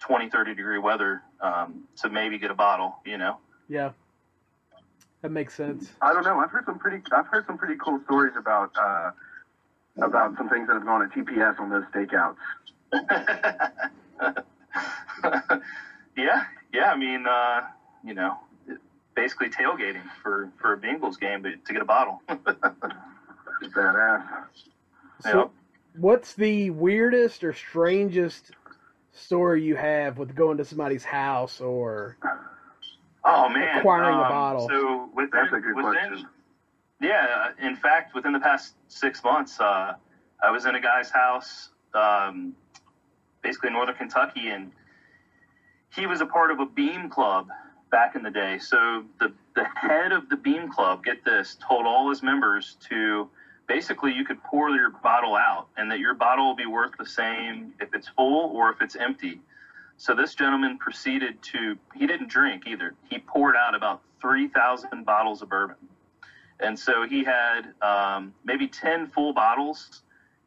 20, 0.00 0.28
30 0.28 0.54
degree 0.54 0.78
weather 0.78 1.22
um, 1.40 1.84
to 1.96 2.08
maybe 2.08 2.38
get 2.38 2.50
a 2.50 2.54
bottle, 2.54 2.96
you 3.04 3.18
know? 3.18 3.38
Yeah. 3.68 3.90
That 5.22 5.30
makes 5.30 5.54
sense. 5.54 5.92
I 6.00 6.12
don't 6.12 6.24
know. 6.24 6.38
I've 6.38 6.50
heard 6.50 6.64
some 6.66 6.78
pretty, 6.78 7.02
I've 7.12 7.26
heard 7.26 7.46
some 7.46 7.58
pretty 7.58 7.76
cool 7.76 8.00
stories 8.04 8.34
about, 8.36 8.70
uh, 8.80 9.10
about 10.00 10.36
some 10.36 10.48
things 10.48 10.66
that 10.68 10.74
have 10.74 10.84
gone 10.84 11.02
at 11.02 11.10
TPS 11.10 11.58
on 11.58 11.70
those 11.70 11.84
stakeouts. 11.92 12.36
yeah. 16.16 16.44
Yeah. 16.72 16.92
I 16.92 16.96
mean, 16.96 17.26
uh, 17.26 17.62
you 18.04 18.14
know, 18.14 18.38
basically 19.14 19.48
tailgating 19.48 20.02
for, 20.22 20.50
for 20.60 20.74
a 20.74 20.78
Bengals 20.78 21.18
game, 21.18 21.42
but 21.42 21.64
to 21.64 21.72
get 21.72 21.82
a 21.82 21.86
bottle. 21.86 22.22
badass. 23.62 24.24
So, 25.20 25.50
what's 25.96 26.34
the 26.34 26.70
weirdest 26.70 27.42
or 27.44 27.52
strangest 27.52 28.52
story 29.12 29.62
you 29.62 29.76
have 29.76 30.18
with 30.18 30.34
going 30.34 30.58
to 30.58 30.64
somebody's 30.64 31.04
house 31.04 31.60
or 31.60 32.18
oh 33.24 33.48
man 33.48 33.78
acquiring 33.78 34.14
um, 34.14 34.20
a 34.20 34.28
bottle? 34.28 34.68
So 34.68 35.10
within, 35.14 35.30
that's 35.32 35.52
a 35.52 35.58
good 35.58 35.76
within, 35.76 35.92
question. 35.92 36.26
Yeah, 37.00 37.50
in 37.60 37.76
fact, 37.76 38.14
within 38.14 38.32
the 38.32 38.40
past 38.40 38.74
six 38.88 39.22
months, 39.22 39.60
uh, 39.60 39.94
I 40.42 40.50
was 40.50 40.64
in 40.66 40.74
a 40.74 40.80
guy's 40.80 41.10
house, 41.10 41.70
um, 41.94 42.54
basically 43.42 43.68
in 43.68 43.74
northern 43.74 43.96
Kentucky, 43.96 44.48
and 44.48 44.72
he 45.94 46.06
was 46.06 46.20
a 46.20 46.26
part 46.26 46.50
of 46.50 46.60
a 46.60 46.66
beam 46.66 47.08
club 47.08 47.48
back 47.90 48.16
in 48.16 48.22
the 48.22 48.30
day. 48.30 48.58
So 48.58 49.04
the 49.20 49.32
the 49.54 49.64
head 49.74 50.12
of 50.12 50.28
the 50.28 50.36
beam 50.36 50.70
club, 50.70 51.04
get 51.04 51.24
this, 51.24 51.56
told 51.66 51.86
all 51.86 52.08
his 52.10 52.22
members 52.22 52.76
to 52.88 53.28
basically 53.66 54.12
you 54.12 54.24
could 54.24 54.42
pour 54.44 54.70
your 54.70 54.90
bottle 54.90 55.34
out 55.34 55.68
and 55.76 55.90
that 55.90 55.98
your 55.98 56.14
bottle 56.14 56.46
will 56.46 56.56
be 56.56 56.66
worth 56.66 56.92
the 56.98 57.06
same 57.06 57.72
if 57.80 57.94
it's 57.94 58.08
full 58.08 58.50
or 58.54 58.70
if 58.70 58.80
it's 58.80 58.96
empty. 58.96 59.40
So 59.98 60.14
this 60.14 60.34
gentleman 60.34 60.78
proceeded 60.78 61.42
to, 61.42 61.76
he 61.94 62.06
didn't 62.06 62.28
drink 62.28 62.64
either. 62.66 62.94
He 63.08 63.18
poured 63.18 63.56
out 63.56 63.74
about 63.74 64.02
3,000 64.20 65.04
bottles 65.04 65.42
of 65.42 65.48
bourbon. 65.48 65.76
And 66.60 66.78
so 66.78 67.06
he 67.06 67.24
had 67.24 67.72
um, 67.82 68.32
maybe 68.44 68.66
10 68.66 69.08
full 69.08 69.32
bottles 69.32 70.02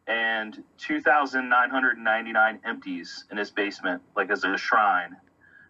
and 0.08 0.64
2,999 0.80 2.60
empties 2.66 3.26
in 3.32 3.38
his 3.38 3.52
basement, 3.52 4.02
like 4.16 4.32
as 4.32 4.44
a 4.44 4.58
shrine. 4.58 5.16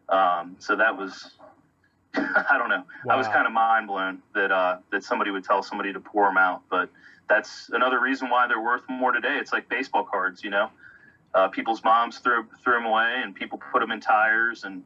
Um, 0.08 0.56
so 0.60 0.76
that 0.76 0.96
was, 0.98 1.32
I 2.16 2.56
don't 2.58 2.70
know. 2.70 2.84
Wow. 3.06 3.16
I 3.16 3.18
was 3.18 3.28
kind 3.28 3.46
of 3.46 3.52
mind 3.52 3.88
blown 3.88 4.20
that 4.34 4.52
uh, 4.52 4.78
that 4.92 5.04
somebody 5.04 5.30
would 5.30 5.44
tell 5.44 5.62
somebody 5.62 5.92
to 5.94 6.00
pour 6.00 6.28
them 6.28 6.38
out. 6.38 6.64
But 6.70 6.90
that's 7.30 7.70
another 7.72 8.02
reason 8.02 8.30
why 8.30 8.48
they're 8.48 8.62
worth 8.62 8.82
more 8.90 9.12
today. 9.12 9.38
It's 9.38 9.54
like 9.54 9.70
baseball 9.70 10.04
cards, 10.04 10.44
you 10.44 10.50
know. 10.50 10.70
Uh, 11.36 11.48
people's 11.48 11.84
moms 11.84 12.18
threw 12.18 12.46
threw 12.64 12.74
them 12.74 12.86
away, 12.86 13.22
and 13.24 13.36
people 13.36 13.62
put 13.72 13.80
them 13.80 13.92
in 13.92 14.00
tires 14.00 14.64
and 14.64 14.84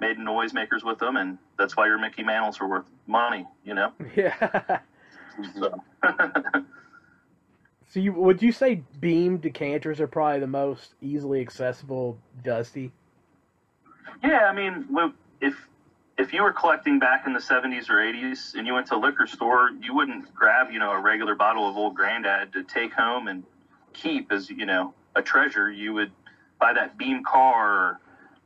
made 0.00 0.16
noisemakers 0.16 0.82
with 0.82 0.98
them, 0.98 1.16
and 1.16 1.38
that's 1.58 1.76
why 1.76 1.86
your 1.86 1.98
Mickey 1.98 2.22
Mantles 2.22 2.60
are 2.60 2.68
worth 2.68 2.86
money, 3.06 3.46
you 3.64 3.74
know. 3.74 3.92
Yeah. 4.16 4.80
so. 5.54 5.82
so 7.88 8.00
you 8.00 8.12
would 8.14 8.42
you 8.42 8.52
say 8.52 8.82
beam 9.00 9.38
decanters 9.38 10.00
are 10.00 10.06
probably 10.06 10.40
the 10.40 10.46
most 10.46 10.94
easily 11.00 11.40
accessible 11.40 12.18
dusty? 12.42 12.90
Yeah, 14.24 14.46
I 14.46 14.52
mean, 14.52 14.86
if 15.40 15.54
if 16.22 16.32
you 16.32 16.40
were 16.44 16.52
collecting 16.52 17.00
back 17.00 17.26
in 17.26 17.32
the 17.32 17.40
70s 17.40 17.90
or 17.90 17.94
80s 17.94 18.54
and 18.54 18.64
you 18.64 18.74
went 18.74 18.86
to 18.86 18.94
a 18.94 18.96
liquor 18.96 19.26
store, 19.26 19.70
you 19.80 19.92
wouldn't 19.92 20.32
grab, 20.32 20.70
you 20.70 20.78
know, 20.78 20.92
a 20.92 21.00
regular 21.00 21.34
bottle 21.34 21.68
of 21.68 21.76
old 21.76 21.96
granddad 21.96 22.52
to 22.52 22.62
take 22.62 22.92
home 22.92 23.26
and 23.26 23.42
keep 23.92 24.30
as, 24.30 24.48
you 24.48 24.64
know, 24.64 24.94
a 25.16 25.22
treasure. 25.22 25.68
You 25.68 25.92
would 25.94 26.12
buy 26.60 26.74
that 26.74 26.96
beam 26.96 27.24
car 27.24 27.76
or, 27.76 28.00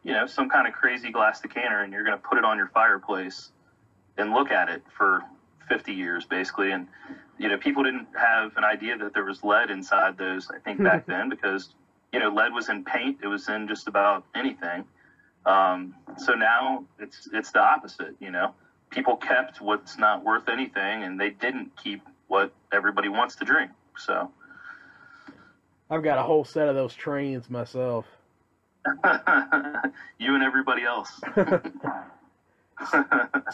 you 0.05 0.15
know, 0.15 0.27
some 0.27 0.49
kind 0.49 0.67
of 0.67 0.73
crazy 0.73 1.13
glass 1.13 1.43
decanter 1.43 1.83
and 1.83 1.93
you're 1.93 2.03
going 2.03 2.17
to 2.17 2.23
put 2.27 2.39
it 2.39 2.47
on 2.47 2.57
your 2.57 2.69
fireplace 2.69 3.53
and 4.17 4.33
look 4.33 4.51
at 4.51 4.71
it 4.71 4.83
for 4.97 5.23
50 5.69 5.93
years 5.93 6.25
basically. 6.25 6.73
And, 6.73 6.87
you 7.39 7.51
know, 7.51 7.59
people 7.59 7.83
didn't 7.83 8.09
have 8.19 8.57
an 8.57 8.65
idea 8.65 8.97
that 8.97 9.13
there 9.13 9.25
was 9.25 9.45
lead 9.45 9.71
inside 9.71 10.17
those, 10.17 10.51
I 10.51 10.61
think, 10.61 10.83
back 10.83 11.05
then 11.07 11.29
because, 11.29 11.75
you 12.11 12.21
know, 12.21 12.31
lead 12.31 12.55
was 12.55 12.71
in 12.71 12.85
paint, 12.85 13.19
it 13.23 13.27
was 13.27 13.51
in 13.51 13.69
just 13.69 13.87
about 13.87 14.25
anything. 14.35 14.87
Um, 15.47 15.95
so 16.19 16.35
now 16.35 16.85
it's 16.99 17.29
it's 17.33 17.53
the 17.53 17.61
opposite. 17.61 18.17
You 18.21 18.31
know, 18.31 18.53
people 18.91 19.17
kept 19.17 19.61
what's 19.61 19.97
not 19.99 20.25
worth 20.25 20.49
anything, 20.49 21.05
and 21.05 21.19
they 21.19 21.31
didn't 21.31 21.71
keep 21.83 22.03
what 22.27 22.53
everybody 22.73 23.09
wants 23.09 23.37
to 23.37 23.45
drink. 23.45 23.71
So 23.97 24.31
I've 25.89 26.03
got 26.03 26.19
a 26.19 26.23
whole 26.23 26.45
set 26.45 26.69
of 26.69 26.75
those 26.75 26.95
trains 26.95 27.49
myself. 27.49 28.07
you 30.19 30.35
and 30.35 30.43
everybody 30.43 30.83
else. 30.83 31.21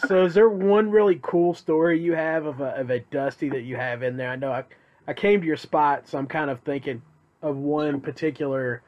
so 0.07 0.25
is 0.25 0.33
there 0.33 0.49
one 0.49 0.89
really 0.89 1.19
cool 1.21 1.53
story 1.53 1.99
you 1.99 2.13
have 2.13 2.45
of 2.45 2.61
a, 2.61 2.75
of 2.79 2.89
a 2.89 2.99
dusty 2.99 3.49
that 3.49 3.61
you 3.61 3.75
have 3.75 4.03
in 4.03 4.17
there? 4.17 4.29
I 4.29 4.35
know 4.35 4.51
I, 4.51 4.63
I 5.07 5.13
came 5.13 5.41
to 5.41 5.47
your 5.47 5.57
spot, 5.57 6.07
so 6.07 6.17
I'm 6.17 6.27
kind 6.27 6.49
of 6.49 6.59
thinking 6.61 7.01
of 7.41 7.57
one 7.57 7.99
particular 8.01 8.81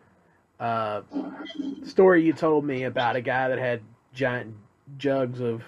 uh, 0.60 1.02
story 1.84 2.24
you 2.24 2.34
told 2.34 2.66
me 2.66 2.84
about 2.84 3.16
a 3.16 3.22
guy 3.22 3.50
that 3.50 3.60
had 3.60 3.82
giant 4.14 4.56
jugs 4.98 5.42
of 5.42 5.64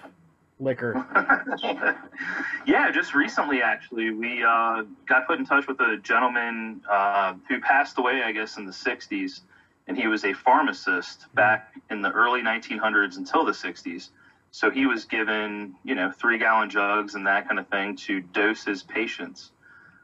liquor. 0.59 1.05
yeah, 2.65 2.91
just 2.91 3.13
recently, 3.13 3.61
actually, 3.61 4.11
we 4.11 4.43
uh, 4.43 4.83
got 5.07 5.27
put 5.27 5.39
in 5.39 5.45
touch 5.45 5.67
with 5.67 5.79
a 5.79 5.97
gentleman 5.97 6.81
uh, 6.89 7.33
who 7.47 7.59
passed 7.59 7.97
away, 7.97 8.23
I 8.23 8.31
guess, 8.31 8.57
in 8.57 8.65
the 8.65 8.71
60s. 8.71 9.41
And 9.87 9.97
he 9.97 10.07
was 10.07 10.25
a 10.25 10.33
pharmacist 10.33 11.33
back 11.33 11.73
in 11.89 12.01
the 12.01 12.11
early 12.11 12.41
1900s 12.41 13.17
until 13.17 13.45
the 13.45 13.53
60s. 13.53 14.09
So 14.51 14.69
he 14.69 14.85
was 14.85 15.05
given, 15.05 15.75
you 15.83 15.95
know, 15.95 16.11
three 16.11 16.37
gallon 16.37 16.69
jugs 16.69 17.15
and 17.15 17.25
that 17.25 17.47
kind 17.47 17.59
of 17.59 17.67
thing 17.67 17.95
to 17.97 18.19
dose 18.19 18.65
his 18.65 18.83
patients. 18.83 19.51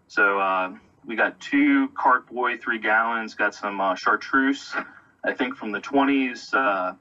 So 0.07 0.39
uh, 0.39 0.73
we 1.05 1.15
got 1.15 1.39
two 1.39 1.87
carboy, 1.89 2.59
three 2.59 2.77
gallons, 2.77 3.33
got 3.33 3.53
some 3.53 3.81
uh, 3.81 3.95
chartreuse, 3.95 4.75
I 5.23 5.33
think 5.33 5.55
from 5.55 5.71
the 5.71 5.79
20s, 5.79 6.53
uh, 6.53 6.93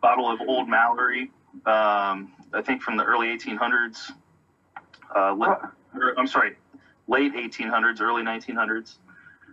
bottle 0.00 0.30
of 0.30 0.40
Old 0.40 0.68
Mallory, 0.68 1.30
um, 1.66 2.32
I 2.52 2.60
think 2.64 2.82
from 2.82 2.96
the 2.96 3.04
early 3.04 3.28
1800s. 3.28 4.12
Uh, 5.14 5.34
or, 5.94 6.18
I'm 6.18 6.26
sorry, 6.26 6.56
late 7.06 7.34
1800s, 7.34 8.00
early 8.00 8.22
1900s. 8.22 8.96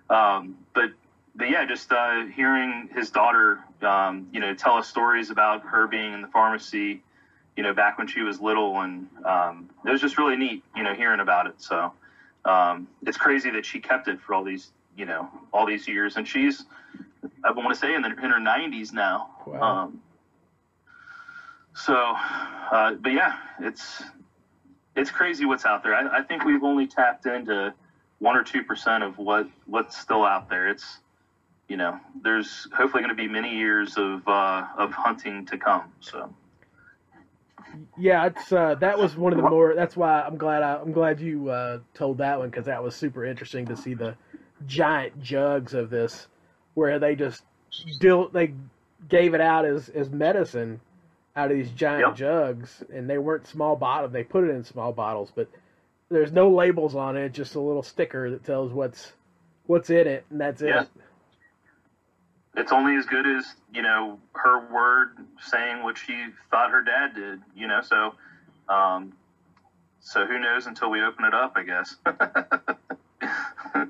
Um, 0.09 0.55
but, 0.73 0.91
but 1.35 1.49
yeah, 1.49 1.65
just 1.65 1.91
uh, 1.91 2.25
hearing 2.25 2.89
his 2.93 3.11
daughter, 3.11 3.59
um, 3.81 4.27
you 4.31 4.39
know, 4.39 4.53
tell 4.53 4.75
us 4.75 4.87
stories 4.87 5.29
about 5.29 5.61
her 5.63 5.87
being 5.87 6.13
in 6.13 6.21
the 6.21 6.27
pharmacy, 6.27 7.03
you 7.55 7.63
know, 7.63 7.73
back 7.73 7.97
when 7.97 8.07
she 8.07 8.21
was 8.21 8.39
little, 8.39 8.81
and 8.81 9.07
um, 9.25 9.69
it 9.85 9.91
was 9.91 10.01
just 10.01 10.17
really 10.17 10.35
neat, 10.35 10.63
you 10.75 10.81
know, 10.81 10.93
hearing 10.93 11.19
about 11.19 11.45
it. 11.45 11.55
So 11.57 11.91
um, 12.45 12.87
it's 13.05 13.17
crazy 13.17 13.49
that 13.51 13.65
she 13.65 13.79
kept 13.79 14.07
it 14.07 14.19
for 14.19 14.33
all 14.33 14.43
these, 14.43 14.71
you 14.95 15.05
know, 15.05 15.29
all 15.53 15.65
these 15.65 15.87
years, 15.87 16.15
and 16.15 16.27
she's, 16.27 16.65
I 17.43 17.51
want 17.51 17.69
to 17.69 17.75
say, 17.75 17.93
in, 17.93 18.01
the, 18.01 18.09
in 18.09 18.31
her 18.31 18.39
90s 18.39 18.93
now. 18.93 19.29
Wow. 19.45 19.61
Um, 19.61 20.01
so, 21.75 21.95
uh, 21.95 22.93
but 22.95 23.13
yeah, 23.13 23.37
it's 23.61 24.03
it's 24.95 25.09
crazy 25.09 25.45
what's 25.45 25.65
out 25.65 25.81
there. 25.83 25.95
I, 25.95 26.19
I, 26.19 26.21
think 26.23 26.43
we've 26.43 26.63
only 26.63 26.87
tapped 26.87 27.25
into 27.25 27.73
one 28.17 28.35
or 28.35 28.43
two 28.43 28.63
percent 28.63 29.03
of 29.03 29.17
what 29.17 29.47
what's 29.65 29.97
still 29.97 30.25
out 30.25 30.49
there. 30.49 30.67
It's 30.67 30.99
you 31.69 31.77
know, 31.77 31.97
there's 32.21 32.67
hopefully 32.73 33.01
going 33.01 33.15
to 33.15 33.21
be 33.21 33.27
many 33.27 33.55
years 33.55 33.95
of 33.97 34.27
uh, 34.27 34.65
of 34.77 34.91
hunting 34.91 35.45
to 35.45 35.57
come. 35.57 35.83
So. 36.01 36.33
Yeah, 37.97 38.25
it's 38.27 38.51
uh, 38.51 38.75
that 38.75 38.97
was 38.97 39.15
one 39.15 39.33
of 39.33 39.41
the 39.41 39.49
more. 39.49 39.75
That's 39.75 39.95
why 39.95 40.21
I'm 40.21 40.37
glad 40.37 40.63
I, 40.63 40.81
am 40.81 40.91
glad 40.91 41.19
you 41.19 41.49
uh, 41.49 41.79
told 41.93 42.17
that 42.19 42.39
one 42.39 42.49
because 42.49 42.65
that 42.65 42.83
was 42.83 42.95
super 42.95 43.25
interesting 43.25 43.65
to 43.67 43.75
see 43.75 43.93
the 43.93 44.15
giant 44.65 45.21
jugs 45.21 45.73
of 45.73 45.89
this, 45.89 46.27
where 46.73 46.99
they 46.99 47.15
just 47.15 47.43
deal 47.99 48.29
they 48.29 48.53
gave 49.07 49.33
it 49.33 49.41
out 49.41 49.65
as 49.65 49.89
as 49.89 50.09
medicine 50.09 50.79
out 51.35 51.51
of 51.51 51.57
these 51.57 51.71
giant 51.71 52.07
yep. 52.07 52.15
jugs, 52.15 52.83
and 52.93 53.09
they 53.09 53.17
weren't 53.17 53.47
small 53.47 53.75
bottle. 53.75 54.09
They 54.09 54.23
put 54.23 54.43
it 54.43 54.49
in 54.49 54.63
small 54.63 54.91
bottles, 54.91 55.31
but 55.33 55.47
there's 56.09 56.31
no 56.31 56.49
labels 56.49 56.95
on 56.95 57.17
it. 57.17 57.33
Just 57.33 57.55
a 57.55 57.59
little 57.59 57.83
sticker 57.83 58.31
that 58.31 58.43
tells 58.43 58.71
what's 58.71 59.13
what's 59.67 59.89
in 59.89 60.07
it, 60.07 60.25
and 60.29 60.41
that's 60.41 60.61
yeah. 60.61 60.81
it 60.81 60.89
it's 62.59 62.71
only 62.73 62.95
as 62.95 63.05
good 63.05 63.25
as 63.25 63.55
you 63.73 63.81
know 63.81 64.19
her 64.33 64.59
word 64.71 65.17
saying 65.39 65.81
what 65.81 65.97
she 65.97 66.27
thought 66.51 66.69
her 66.71 66.81
dad 66.81 67.15
did. 67.15 67.39
You 67.55 67.67
know, 67.67 67.81
so 67.81 68.13
um, 68.67 69.13
so 70.01 70.25
who 70.25 70.37
knows 70.39 70.67
until 70.67 70.89
we 70.89 71.01
open 71.01 71.25
it 71.25 71.33
up? 71.33 71.53
I 71.55 71.63
guess. 71.63 71.95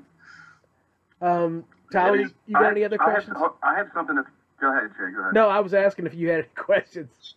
um, 1.20 1.64
Tyler, 1.92 2.16
you, 2.16 2.30
got 2.52 2.64
I, 2.64 2.70
any 2.70 2.84
other 2.84 2.98
questions? 2.98 3.36
I 3.36 3.40
have, 3.40 3.52
I 3.62 3.76
have 3.76 3.88
something 3.92 4.16
to 4.16 4.24
go 4.60 4.70
ahead, 4.70 4.90
Jay. 4.96 5.10
Go 5.12 5.20
ahead. 5.20 5.34
No, 5.34 5.48
I 5.48 5.58
was 5.58 5.74
asking 5.74 6.06
if 6.06 6.14
you 6.14 6.28
had 6.30 6.38
any 6.40 6.48
questions. 6.54 7.34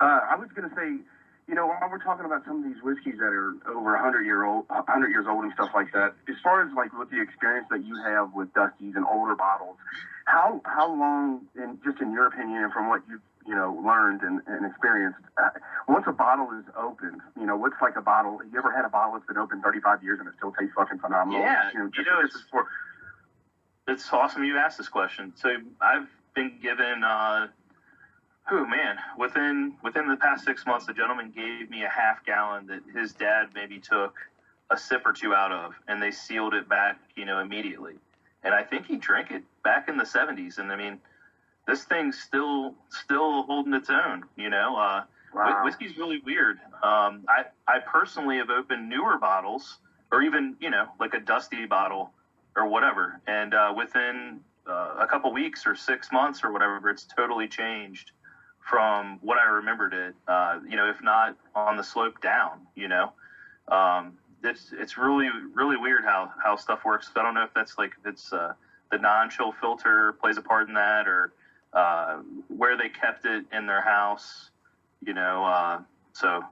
Uh, 0.00 0.20
I 0.30 0.36
was 0.36 0.48
going 0.54 0.68
to 0.68 0.74
say 0.74 0.98
you 1.52 1.56
know, 1.56 1.66
while 1.66 1.90
we're 1.90 1.98
talking 1.98 2.24
about 2.24 2.46
some 2.46 2.64
of 2.64 2.64
these 2.64 2.82
whiskeys 2.82 3.16
that 3.18 3.28
are 3.28 3.52
over 3.68 3.92
100 3.92 4.24
year 4.24 4.42
old, 4.42 4.64
100 4.68 5.10
years 5.10 5.26
old 5.28 5.44
and 5.44 5.52
stuff 5.52 5.68
like 5.74 5.92
that, 5.92 6.14
as 6.26 6.36
far 6.42 6.64
as 6.64 6.72
like 6.74 6.96
with 6.98 7.10
the 7.10 7.20
experience 7.20 7.66
that 7.68 7.84
you 7.84 7.94
have 8.02 8.32
with 8.32 8.48
Dusties 8.54 8.96
and 8.96 9.04
older 9.04 9.34
bottles, 9.36 9.76
how 10.24 10.62
how 10.64 10.88
long, 10.88 11.42
in 11.54 11.78
just 11.84 12.00
in 12.00 12.10
your 12.10 12.24
opinion 12.24 12.64
and 12.64 12.72
from 12.72 12.88
what 12.88 13.02
you've 13.06 13.20
you 13.46 13.54
know 13.54 13.78
learned 13.84 14.22
and, 14.22 14.40
and 14.46 14.64
experienced, 14.64 15.18
uh, 15.36 15.50
once 15.88 16.04
a 16.08 16.12
bottle 16.12 16.48
is 16.58 16.64
opened, 16.74 17.20
you 17.38 17.44
know, 17.44 17.54
what's 17.54 17.76
like 17.82 17.96
a 17.96 18.02
bottle? 18.02 18.40
You 18.50 18.58
ever 18.58 18.72
had 18.74 18.86
a 18.86 18.88
bottle 18.88 19.12
that's 19.12 19.26
been 19.26 19.36
open 19.36 19.60
35 19.60 20.02
years 20.02 20.20
and 20.20 20.28
it 20.28 20.34
still 20.38 20.54
tastes 20.58 20.72
fucking 20.74 21.00
phenomenal? 21.00 21.38
Yeah, 21.38 21.68
you 21.74 21.80
know, 21.80 21.86
just, 21.88 21.98
you 21.98 22.04
know 22.14 22.20
it's, 22.24 22.44
for, 22.50 22.64
it's 23.88 24.10
awesome 24.10 24.42
you 24.42 24.56
asked 24.56 24.78
this 24.78 24.88
question. 24.88 25.34
So 25.36 25.50
I've 25.82 26.08
been 26.34 26.52
given. 26.62 27.04
Uh, 27.04 27.48
Oh 28.50 28.66
man, 28.66 28.96
within 29.16 29.74
within 29.82 30.08
the 30.08 30.16
past 30.16 30.44
six 30.44 30.66
months, 30.66 30.86
the 30.86 30.92
gentleman 30.92 31.30
gave 31.34 31.70
me 31.70 31.84
a 31.84 31.88
half 31.88 32.24
gallon 32.24 32.66
that 32.66 32.80
his 32.94 33.12
dad 33.12 33.48
maybe 33.54 33.78
took 33.78 34.14
a 34.70 34.76
sip 34.76 35.06
or 35.06 35.12
two 35.12 35.32
out 35.32 35.52
of, 35.52 35.74
and 35.86 36.02
they 36.02 36.10
sealed 36.10 36.54
it 36.54 36.68
back, 36.68 36.98
you 37.14 37.24
know, 37.24 37.38
immediately. 37.38 37.94
And 38.42 38.52
I 38.52 38.62
think 38.62 38.86
he 38.86 38.96
drank 38.96 39.30
it 39.30 39.42
back 39.62 39.88
in 39.88 39.96
the 39.96 40.04
'70s. 40.04 40.58
And 40.58 40.72
I 40.72 40.76
mean, 40.76 40.98
this 41.68 41.84
thing's 41.84 42.18
still 42.20 42.74
still 42.88 43.44
holding 43.44 43.74
its 43.74 43.90
own. 43.90 44.24
You 44.36 44.50
know, 44.50 44.76
uh, 44.76 45.04
wow. 45.32 45.62
whiskey's 45.64 45.96
really 45.96 46.18
weird. 46.18 46.58
Um, 46.82 47.24
I 47.28 47.44
I 47.68 47.78
personally 47.78 48.38
have 48.38 48.50
opened 48.50 48.88
newer 48.88 49.18
bottles, 49.18 49.78
or 50.10 50.20
even 50.20 50.56
you 50.58 50.70
know, 50.70 50.88
like 50.98 51.14
a 51.14 51.20
dusty 51.20 51.64
bottle 51.64 52.10
or 52.56 52.66
whatever, 52.66 53.20
and 53.28 53.54
uh, 53.54 53.72
within 53.76 54.40
uh, 54.66 54.96
a 54.98 55.06
couple 55.06 55.32
weeks 55.32 55.64
or 55.64 55.76
six 55.76 56.10
months 56.10 56.42
or 56.42 56.52
whatever, 56.52 56.90
it's 56.90 57.04
totally 57.16 57.46
changed 57.46 58.10
from 58.62 59.18
what 59.22 59.38
I 59.38 59.44
remembered 59.44 59.92
it. 59.94 60.14
Uh, 60.26 60.60
you 60.68 60.76
know, 60.76 60.88
if 60.88 61.02
not 61.02 61.36
on 61.54 61.76
the 61.76 61.84
slope 61.84 62.20
down. 62.20 62.66
You 62.74 62.88
know, 62.88 63.12
um, 63.68 64.12
it's 64.42 64.72
it's 64.72 64.96
really 64.96 65.28
really 65.54 65.76
weird 65.76 66.04
how 66.04 66.30
how 66.42 66.56
stuff 66.56 66.84
works. 66.84 67.10
I 67.16 67.22
don't 67.22 67.34
know 67.34 67.44
if 67.44 67.54
that's 67.54 67.78
like 67.78 67.92
if 68.00 68.06
it's 68.06 68.32
uh, 68.32 68.54
the 68.90 68.98
non-chill 68.98 69.52
filter 69.60 70.12
plays 70.14 70.36
a 70.36 70.42
part 70.42 70.68
in 70.68 70.74
that, 70.74 71.06
or 71.06 71.32
uh, 71.72 72.18
where 72.48 72.76
they 72.76 72.88
kept 72.88 73.24
it 73.24 73.44
in 73.52 73.66
their 73.66 73.82
house. 73.82 74.50
You 75.04 75.14
know, 75.14 75.44
uh, 75.44 75.80
so 76.12 76.42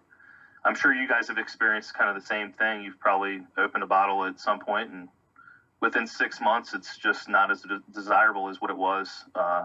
I'm 0.64 0.74
sure 0.74 0.92
you 0.92 1.08
guys 1.08 1.28
have 1.28 1.38
experienced 1.38 1.94
kind 1.94 2.14
of 2.14 2.20
the 2.20 2.26
same 2.26 2.52
thing. 2.52 2.82
You've 2.82 2.98
probably 2.98 3.42
opened 3.56 3.84
a 3.84 3.86
bottle 3.86 4.24
at 4.24 4.40
some 4.40 4.58
point 4.58 4.90
and 4.90 5.08
within 5.80 6.06
six 6.06 6.40
months, 6.40 6.74
it's 6.74 6.96
just 6.98 7.28
not 7.28 7.50
as 7.50 7.64
desirable 7.92 8.48
as 8.48 8.60
what 8.60 8.70
it 8.70 8.76
was 8.76 9.24
uh, 9.34 9.64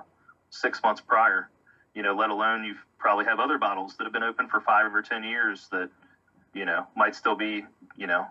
six 0.50 0.82
months 0.82 1.02
prior 1.02 1.50
you 1.96 2.04
know, 2.04 2.14
let 2.14 2.30
alone 2.30 2.64
you 2.64 2.76
probably 3.00 3.26
have 3.26 3.40
other 3.40 3.58
bottles 3.58 3.96
that 3.98 4.04
have 4.04 4.14
been 4.14 4.24
open 4.24 4.48
for 4.48 4.60
five 4.62 4.94
or 4.94 5.02
10 5.02 5.24
years 5.24 5.68
that, 5.72 5.90
you 6.54 6.66
know, 6.66 6.86
might 6.96 7.16
still 7.16 7.36
be, 7.36 7.66
you 7.96 8.06
know, 8.06 8.28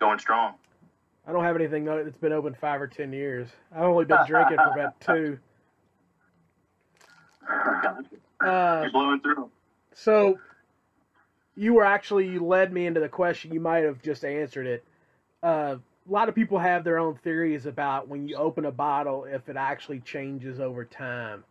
going 0.00 0.18
strong. 0.18 0.54
I 1.26 1.32
don't 1.32 1.44
have 1.44 1.56
anything 1.56 1.84
that's 1.84 2.16
been 2.16 2.32
open 2.32 2.54
five 2.54 2.80
or 2.80 2.86
10 2.86 3.12
years. 3.12 3.48
I've 3.74 3.82
only 3.82 4.06
been 4.06 4.24
drinking 4.26 4.56
for 4.56 4.72
about 4.72 5.00
two. 5.00 5.38
Uh, 8.38 8.80
You're 8.82 8.92
blowing 8.92 9.20
through. 9.20 9.50
So, 9.94 10.38
you 11.56 11.72
were 11.72 11.84
actually, 11.84 12.28
you 12.28 12.44
led 12.44 12.70
me 12.70 12.84
into 12.84 13.00
the 13.00 13.08
question. 13.08 13.50
You 13.50 13.60
might 13.60 13.84
have 13.84 14.02
just 14.02 14.26
answered 14.26 14.66
it. 14.66 14.84
Uh, 15.42 15.76
a 16.06 16.12
lot 16.12 16.28
of 16.28 16.34
people 16.34 16.58
have 16.58 16.84
their 16.84 16.98
own 16.98 17.14
theories 17.14 17.64
about 17.64 18.08
when 18.08 18.28
you 18.28 18.36
open 18.36 18.66
a 18.66 18.70
bottle 18.70 19.24
if 19.24 19.48
it 19.48 19.56
actually 19.56 20.00
changes 20.00 20.60
over 20.60 20.84
time 20.84 21.44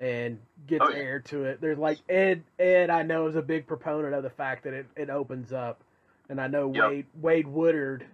and 0.00 0.38
gets 0.66 0.84
Oh, 0.84 0.90
yeah. 0.90 0.96
air 0.96 1.20
to 1.20 1.44
it. 1.44 1.60
There's 1.60 1.78
like 1.78 1.98
Ed. 2.08 2.42
Ed, 2.58 2.90
I 2.90 3.02
know 3.02 3.26
is 3.26 3.36
a 3.36 3.42
big 3.42 3.66
proponent 3.66 4.14
of 4.14 4.22
the 4.22 4.30
fact 4.30 4.64
that 4.64 4.72
it, 4.72 4.86
it 4.96 5.10
opens 5.10 5.52
up, 5.52 5.80
and 6.28 6.40
I 6.40 6.46
know 6.48 6.72
Yep. 6.74 6.88
Wade 6.90 7.06
Wade 7.20 7.46
Woodard 7.46 8.06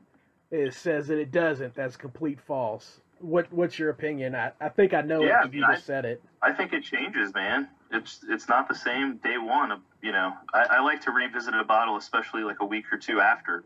is 0.50 0.76
says 0.76 1.06
that 1.08 1.18
it 1.18 1.30
doesn't. 1.30 1.74
That's 1.74 1.96
complete 1.96 2.40
false. 2.40 3.00
What 3.20 3.50
What's 3.52 3.78
your 3.78 3.90
opinion? 3.90 4.34
I, 4.34 4.52
I 4.60 4.68
think 4.68 4.92
I 4.94 5.00
know 5.00 5.22
Yeah, 5.22 5.42
it 5.42 5.46
if 5.48 5.54
you 5.54 5.64
I- 5.64 5.74
just 5.74 5.86
said 5.86 6.04
it. 6.04 6.20
I 6.42 6.52
think 6.52 6.72
it 6.72 6.82
changes, 6.82 7.32
man. 7.34 7.68
It's 7.90 8.24
it's 8.28 8.48
not 8.48 8.68
the 8.68 8.74
same 8.74 9.16
day 9.18 9.38
one. 9.38 9.70
Of, 9.72 9.80
you 10.02 10.12
know, 10.12 10.32
I, 10.52 10.66
I 10.70 10.80
like 10.80 11.00
to 11.02 11.12
revisit 11.12 11.54
a 11.54 11.64
bottle, 11.64 11.96
especially 11.96 12.42
like 12.42 12.60
a 12.60 12.64
week 12.64 12.92
or 12.92 12.98
two 12.98 13.20
after 13.20 13.64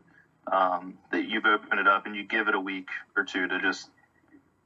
um, 0.52 0.96
that 1.10 1.26
you've 1.28 1.46
opened 1.46 1.80
it 1.80 1.88
up, 1.88 2.06
and 2.06 2.14
you 2.14 2.22
give 2.24 2.48
it 2.48 2.54
a 2.54 2.60
week 2.60 2.88
or 3.16 3.24
two 3.24 3.48
to 3.48 3.58
just 3.60 3.88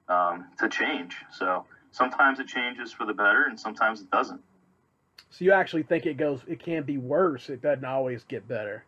um, 0.08 0.46
to 0.58 0.68
change. 0.68 1.16
So 1.32 1.64
sometimes 1.94 2.40
it 2.40 2.48
changes 2.48 2.90
for 2.90 3.06
the 3.06 3.12
better, 3.12 3.44
and 3.44 3.58
sometimes 3.58 4.00
it 4.00 4.10
doesn't. 4.10 4.40
So 5.30 5.44
you 5.44 5.52
actually 5.52 5.84
think 5.84 6.06
it 6.06 6.16
goes? 6.16 6.40
It 6.46 6.58
can 6.58 6.82
be 6.82 6.98
worse. 6.98 7.48
It 7.48 7.62
doesn't 7.62 7.84
always 7.84 8.24
get 8.24 8.46
better. 8.48 8.84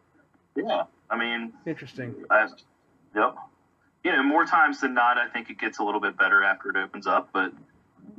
Yeah, 0.56 0.84
I 1.08 1.16
mean, 1.16 1.52
Interesting. 1.66 2.14
I, 2.30 2.48
yep. 3.14 3.36
You 4.02 4.12
know, 4.12 4.22
more 4.22 4.44
times 4.44 4.80
than 4.80 4.94
not, 4.94 5.18
I 5.18 5.28
think 5.28 5.50
it 5.50 5.58
gets 5.58 5.78
a 5.78 5.84
little 5.84 6.00
bit 6.00 6.16
better 6.16 6.42
after 6.42 6.68
it 6.70 6.76
opens 6.76 7.06
up. 7.06 7.28
But 7.32 7.52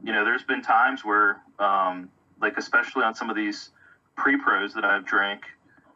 you 0.03 0.13
know, 0.13 0.23
there's 0.23 0.43
been 0.43 0.61
times 0.61 1.03
where, 1.03 1.41
um, 1.59 2.09
like 2.41 2.57
especially 2.57 3.03
on 3.03 3.13
some 3.13 3.29
of 3.29 3.35
these 3.35 3.71
pre-pros 4.15 4.73
that 4.73 4.85
I've 4.85 5.05
drank, 5.05 5.41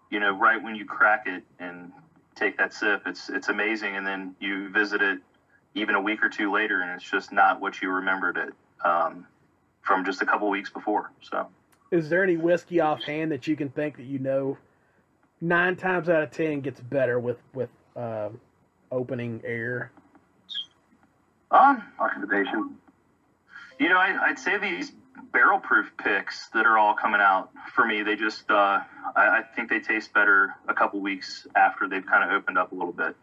you 0.09 0.19
know, 0.19 0.37
right 0.37 0.61
when 0.61 0.75
you 0.75 0.85
crack 0.85 1.27
it 1.27 1.43
and 1.59 1.91
take 2.35 2.57
that 2.57 2.73
sip, 2.73 3.03
it's 3.05 3.29
it's 3.29 3.47
amazing, 3.47 3.95
and 3.95 4.05
then 4.05 4.35
you 4.39 4.69
visit 4.69 5.01
it 5.01 5.19
even 5.75 5.95
a 5.95 6.01
week 6.01 6.23
or 6.23 6.29
two 6.29 6.51
later, 6.51 6.81
and 6.81 6.91
it's 6.91 7.09
just 7.09 7.31
not 7.31 7.61
what 7.61 7.81
you 7.81 7.89
remembered 7.89 8.35
it 8.35 8.53
um, 8.83 9.25
from 9.81 10.05
just 10.05 10.21
a 10.21 10.25
couple 10.25 10.49
weeks 10.49 10.69
before. 10.69 11.11
So. 11.21 11.47
Is 11.91 12.09
there 12.09 12.23
any 12.23 12.37
whiskey 12.37 12.79
offhand 12.79 13.31
that 13.31 13.47
you 13.47 13.55
can 13.55 13.69
think 13.69 13.97
that 13.97 14.05
you 14.05 14.19
know 14.19 14.57
nine 15.41 15.75
times 15.75 16.07
out 16.07 16.23
of 16.23 16.31
ten 16.31 16.61
gets 16.61 16.79
better 16.79 17.19
with 17.19 17.37
with 17.53 17.69
uh, 17.95 18.29
opening 18.91 19.41
air? 19.43 19.91
Um, 21.51 21.83
Oxidation. 21.99 22.77
You 23.79 23.89
know, 23.89 23.97
I, 23.97 24.27
I'd 24.27 24.39
say 24.39 24.57
these 24.57 24.93
barrel 25.33 25.59
proof 25.59 25.91
picks 25.97 26.47
that 26.49 26.65
are 26.65 26.77
all 26.77 26.93
coming 26.93 27.21
out 27.21 27.49
for 27.73 27.85
me, 27.85 28.03
they 28.03 28.15
just, 28.15 28.49
uh, 28.49 28.79
I, 29.15 29.39
I 29.39 29.41
think 29.55 29.69
they 29.69 29.79
taste 29.79 30.13
better 30.13 30.55
a 30.67 30.73
couple 30.73 30.99
weeks 30.99 31.47
after 31.55 31.87
they've 31.87 32.05
kind 32.05 32.23
of 32.23 32.31
opened 32.31 32.57
up 32.57 32.71
a 32.71 32.75
little 32.75 32.93
bit. 32.93 33.15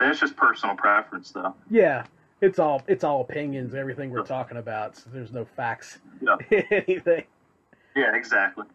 And 0.00 0.10
it's 0.10 0.20
just 0.20 0.36
personal 0.36 0.74
preference, 0.74 1.30
though. 1.30 1.54
Yeah, 1.70 2.04
it's 2.42 2.58
all 2.58 2.82
it's 2.88 3.04
all 3.04 3.22
opinions. 3.22 3.74
Everything 3.74 4.10
we're 4.10 4.24
talking 4.24 4.58
about. 4.58 4.96
So 4.96 5.04
there's 5.12 5.32
no 5.32 5.46
facts. 5.56 6.00
Yeah. 6.20 6.36
anything. 6.70 7.24
Yeah, 7.96 8.14
exactly. 8.14 8.66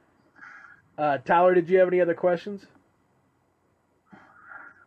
Uh, 0.98 1.20
Tyler, 1.20 1.54
did 1.54 1.70
you 1.70 1.78
have 1.78 1.88
any 1.90 2.02
other 2.02 2.16
questions? 2.16 2.66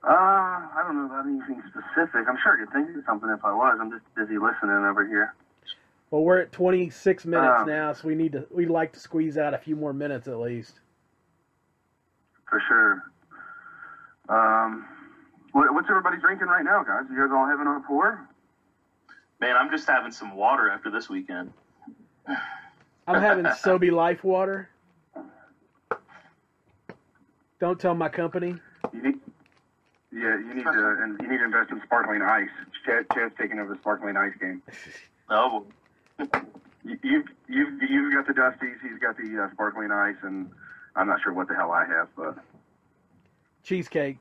Uh, 0.02 0.08
I 0.08 0.82
don't 0.86 0.96
know 0.96 1.06
about 1.06 1.26
anything 1.26 1.62
specific. 1.68 2.26
I'm 2.26 2.38
sure 2.42 2.54
I 2.56 2.64
could 2.64 2.72
think 2.72 2.96
of 2.96 3.04
something 3.06 3.28
if 3.28 3.44
I 3.44 3.52
was. 3.52 3.78
I'm 3.80 3.90
just 3.90 4.02
busy 4.16 4.38
listening 4.38 4.70
over 4.88 5.06
here. 5.06 5.34
Well, 6.10 6.22
we're 6.24 6.40
at 6.40 6.52
26 6.52 7.26
minutes 7.26 7.60
Um, 7.60 7.68
now, 7.68 7.92
so 7.92 8.08
we 8.08 8.14
need 8.14 8.32
to 8.32 8.46
we'd 8.50 8.70
like 8.70 8.92
to 8.94 8.98
squeeze 8.98 9.36
out 9.36 9.52
a 9.54 9.58
few 9.58 9.76
more 9.76 9.92
minutes 9.92 10.26
at 10.26 10.38
least. 10.38 10.80
For 12.48 12.60
sure. 12.66 13.02
Um, 14.28 14.86
what, 15.52 15.72
what's 15.74 15.88
everybody 15.90 16.16
drinking 16.18 16.48
right 16.48 16.64
now, 16.64 16.82
guys? 16.82 17.04
You 17.10 17.16
guys 17.18 17.30
all 17.32 17.46
having 17.46 17.66
a 17.66 17.80
pour? 17.86 18.26
Man, 19.40 19.56
I'm 19.56 19.70
just 19.70 19.88
having 19.88 20.12
some 20.12 20.36
water 20.36 20.68
after 20.70 20.90
this 20.90 21.08
weekend. 21.08 21.52
I'm 23.06 23.20
having 23.20 23.44
Sobe 23.64 23.90
Life 23.90 24.22
Water. 24.22 24.68
Don't 27.58 27.80
tell 27.80 27.94
my 27.94 28.08
company. 28.08 28.56
You 28.92 29.02
need, 29.02 29.14
yeah, 30.12 30.38
you 30.38 30.54
need 30.54 30.64
to, 30.64 30.96
and 31.00 31.20
you 31.20 31.28
need 31.28 31.38
to 31.38 31.44
invest 31.44 31.70
in 31.70 31.80
sparkling 31.84 32.22
ice. 32.22 32.48
Chad, 32.84 33.06
Chad's 33.14 33.34
taking 33.38 33.58
over 33.58 33.74
the 33.74 33.80
sparkling 33.80 34.16
ice 34.16 34.32
game. 34.40 34.62
Oh, 35.32 35.64
You, 36.18 36.98
you've, 37.04 37.26
you've, 37.48 37.82
you've 37.88 38.12
got 38.12 38.26
the 38.26 38.32
Dusties, 38.32 38.74
he's 38.82 38.98
got 38.98 39.16
the 39.16 39.44
uh, 39.44 39.52
sparkling 39.52 39.92
ice, 39.92 40.16
and 40.24 40.50
I'm 40.96 41.06
not 41.06 41.22
sure 41.22 41.32
what 41.32 41.46
the 41.46 41.54
hell 41.54 41.70
I 41.70 41.86
have, 41.86 42.08
but 42.16 42.36
Cheesecake. 43.62 44.18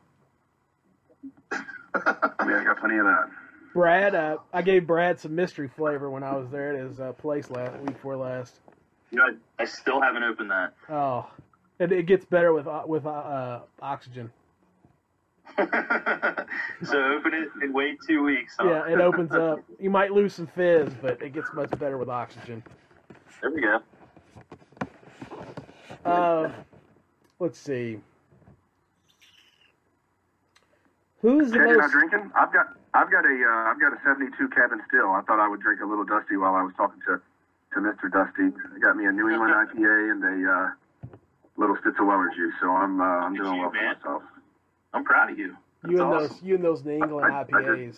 yeah, 1.52 1.62
I 1.96 2.64
got 2.64 2.80
plenty 2.80 2.98
of 2.98 3.06
that. 3.06 3.32
Brad, 3.74 4.16
uh, 4.16 4.38
I 4.54 4.62
gave 4.62 4.88
Brad 4.88 5.20
some 5.20 5.36
mystery 5.36 5.68
flavor 5.68 6.10
when 6.10 6.24
I 6.24 6.36
was 6.36 6.50
there 6.50 6.76
at 6.76 6.80
his 6.80 7.00
uh, 7.00 7.14
place 7.14 7.50
last 7.50 7.78
week 7.78 7.94
before 7.94 8.16
last. 8.18 8.56
you 9.12 9.18
know, 9.18 9.26
I, 9.26 9.64
I 9.64 9.66
still 9.66 10.02
haven't 10.02 10.24
opened 10.24 10.52
that. 10.52 10.74
Oh, 10.90 11.30
it, 11.80 11.92
it 11.92 12.06
gets 12.06 12.26
better 12.26 12.52
with 12.54 12.68
uh, 12.68 12.84
with 12.86 13.06
uh, 13.06 13.60
oxygen. 13.82 14.32
so 15.58 15.66
open 15.66 17.34
it 17.34 17.50
and 17.62 17.74
wait 17.74 17.98
two 18.08 18.24
weeks. 18.24 18.56
Huh? 18.60 18.70
Yeah, 18.70 18.94
it 18.94 19.00
opens 19.00 19.32
up. 19.32 19.60
You 19.80 19.90
might 19.90 20.12
lose 20.12 20.34
some 20.34 20.48
fizz, 20.48 20.94
but 21.02 21.22
it 21.22 21.34
gets 21.34 21.54
much 21.54 21.72
better 21.80 21.98
with 21.98 22.10
oxygen. 22.10 22.62
There 23.42 23.52
we 23.52 23.62
go. 23.62 23.80
Uh, 26.04 26.52
let's 27.40 27.58
see. 27.58 28.00
Who's 31.22 31.52
the 31.52 31.58
Chad, 31.58 31.78
most? 31.78 31.92
drinking? 31.92 32.32
I've 32.36 32.52
got, 32.54 32.68
I've 32.94 33.12
got 33.12 33.26
a, 33.26 33.36
uh, 33.46 33.72
I've 33.72 33.80
got 33.80 33.94
a 33.94 34.00
72 34.04 34.50
cabin 34.50 34.82
still. 34.88 35.12
I 35.12 35.22
thought 35.22 35.40
I 35.40 35.48
would 35.48 35.62
drink 35.62 35.82
a 35.82 35.86
little 35.86 36.06
Dusty 36.06 36.38
while 36.38 36.56
I 36.56 36.64
was 36.64 36.74
talking 36.76 37.02
to, 37.08 37.22
to 37.74 37.80
Mr. 37.80 38.12
Dusty. 38.12 38.50
I 38.76 38.80
got 38.80 38.98
me 38.98 39.06
a 39.06 39.12
New 39.12 39.30
England 39.30 39.54
IPA 39.70 40.12
and 40.12 40.24
a 40.24 40.52
uh, 40.52 40.70
little 41.58 41.76
Stitzel 41.78 42.36
juice, 42.36 42.54
so 42.60 42.72
I'm, 42.72 43.00
uh, 43.00 43.04
I'm 43.04 43.36
doing 43.36 43.54
you, 43.54 43.60
well 43.62 43.70
for 43.70 43.76
man. 43.76 43.96
myself. 43.96 44.24
I'm 44.94 45.04
proud 45.04 45.30
of 45.32 45.38
you. 45.38 45.56
That's 45.84 45.92
You 45.92 46.02
and 46.02 46.14
awesome. 46.14 46.30
those, 46.30 46.42
you 46.44 46.56
and 46.56 46.64
those 46.66 46.84
New 46.84 46.92
England 46.94 47.32
I- 47.32 47.40
I 47.42 47.44
IPAs. 47.44 47.96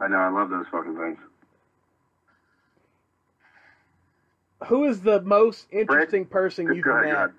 I 0.00 0.08
know, 0.08 0.16
I 0.16 0.28
love 0.28 0.48
those 0.48 0.66
fucking 0.70 0.96
things. 0.96 1.18
Who 4.66 4.84
is 4.84 5.00
the 5.02 5.20
most 5.22 5.66
interesting 5.70 6.24
person 6.24 6.66
you've 6.74 6.84
ahead, 6.86 7.02
go 7.02 7.02
met, 7.02 7.14
ahead. 7.14 7.30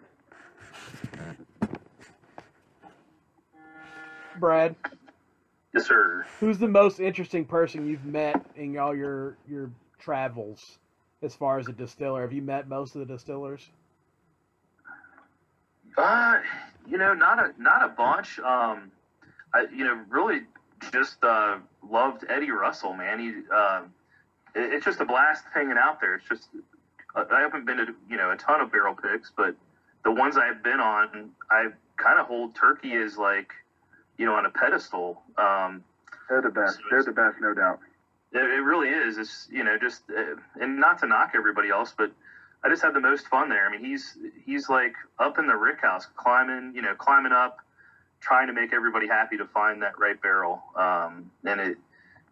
Brad? 4.36 4.76
Yes, 5.74 5.88
sir. 5.88 6.26
Who's 6.40 6.58
the 6.58 6.68
most 6.68 7.00
interesting 7.00 7.46
person 7.46 7.88
you've 7.88 8.06
met 8.06 8.44
in 8.56 8.78
all 8.78 8.96
your 8.96 9.38
your 9.48 9.72
travels, 10.00 10.80
as 11.22 11.36
far 11.36 11.60
as 11.60 11.68
a 11.68 11.74
distiller? 11.74 12.22
Have 12.22 12.34
you 12.34 12.42
met 12.42 12.68
most 12.68 12.96
of 12.96 13.00
the 13.00 13.14
distillers? 13.14 13.70
Uh, 15.98 16.40
you 16.88 16.98
know, 16.98 17.14
not 17.14 17.40
a 17.40 17.54
not 17.62 17.84
a 17.84 17.90
bunch. 17.90 18.40
Um, 18.40 18.92
I 19.54 19.68
you 19.72 19.84
know 19.84 20.02
really 20.10 20.42
just 20.92 21.24
uh, 21.24 21.58
loved 21.88 22.26
Eddie 22.30 22.52
Russell, 22.52 22.94
man. 22.94 23.20
He 23.20 23.28
um, 23.54 23.94
it, 24.56 24.74
it's 24.74 24.86
just 24.86 25.00
a 25.00 25.06
blast 25.06 25.44
hanging 25.54 25.78
out 25.78 26.02
there. 26.02 26.16
It's 26.16 26.28
just 26.28 26.50
I 27.16 27.26
I 27.30 27.42
haven't 27.42 27.66
been 27.66 27.78
to 27.78 27.94
you 28.10 28.18
know 28.18 28.32
a 28.32 28.38
ton 28.38 28.62
of 28.62 28.72
barrel 28.72 28.96
picks, 28.96 29.32
but 29.36 29.56
the 30.04 30.12
ones 30.12 30.38
I've 30.38 30.64
been 30.64 30.80
on, 30.80 31.32
I 31.52 31.68
kind 31.98 32.20
of 32.20 32.28
hold 32.28 32.56
Turkey 32.56 32.94
as 32.94 33.18
like 33.18 33.52
you 34.20 34.26
know 34.26 34.36
on 34.36 34.46
a 34.46 34.50
pedestal. 34.50 35.24
Um, 35.38 35.84
They're 36.30 36.42
the 36.42 36.50
best. 36.52 36.78
They're 36.92 37.04
the 37.04 37.12
best, 37.14 37.38
no 37.42 37.54
doubt. 37.54 37.80
it, 38.34 38.38
it 38.44 38.62
really 38.64 38.90
is. 38.90 39.18
It's 39.18 39.48
you 39.52 39.64
know 39.64 39.78
just 39.78 40.04
uh, 40.16 40.36
and 40.62 40.80
not 40.80 41.00
to 41.00 41.08
knock 41.08 41.32
everybody 41.34 41.70
else, 41.70 41.94
but 41.98 42.12
I 42.64 42.70
just 42.70 42.84
had 42.84 42.94
the 42.94 43.00
most 43.00 43.28
fun 43.28 43.50
there. 43.50 43.66
I 43.66 43.72
mean, 43.72 43.84
he's 43.84 44.18
he's 44.46 44.70
like 44.70 44.94
up 45.18 45.40
in 45.40 45.48
the 45.48 45.56
rick 45.56 45.82
house, 45.82 46.06
climbing, 46.18 46.74
you 46.76 46.82
know, 46.82 46.94
climbing 46.94 47.32
up, 47.32 47.58
trying 48.20 48.48
to 48.48 48.54
make 48.54 48.74
everybody 48.74 49.08
happy 49.08 49.38
to 49.38 49.46
find 49.46 49.82
that 49.82 49.98
right 49.98 50.22
barrel. 50.22 50.62
Um, 50.76 51.32
and 51.46 51.62
it 51.62 51.78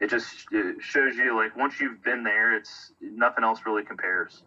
it 0.02 0.10
just 0.10 0.46
it 0.52 0.76
shows 0.82 1.16
you 1.16 1.36
like 1.36 1.56
once 1.56 1.80
you've 1.80 2.04
been 2.04 2.24
there, 2.24 2.54
it's 2.54 2.92
nothing 3.02 3.46
else 3.46 3.62
really 3.66 3.84
compares. 3.84 4.44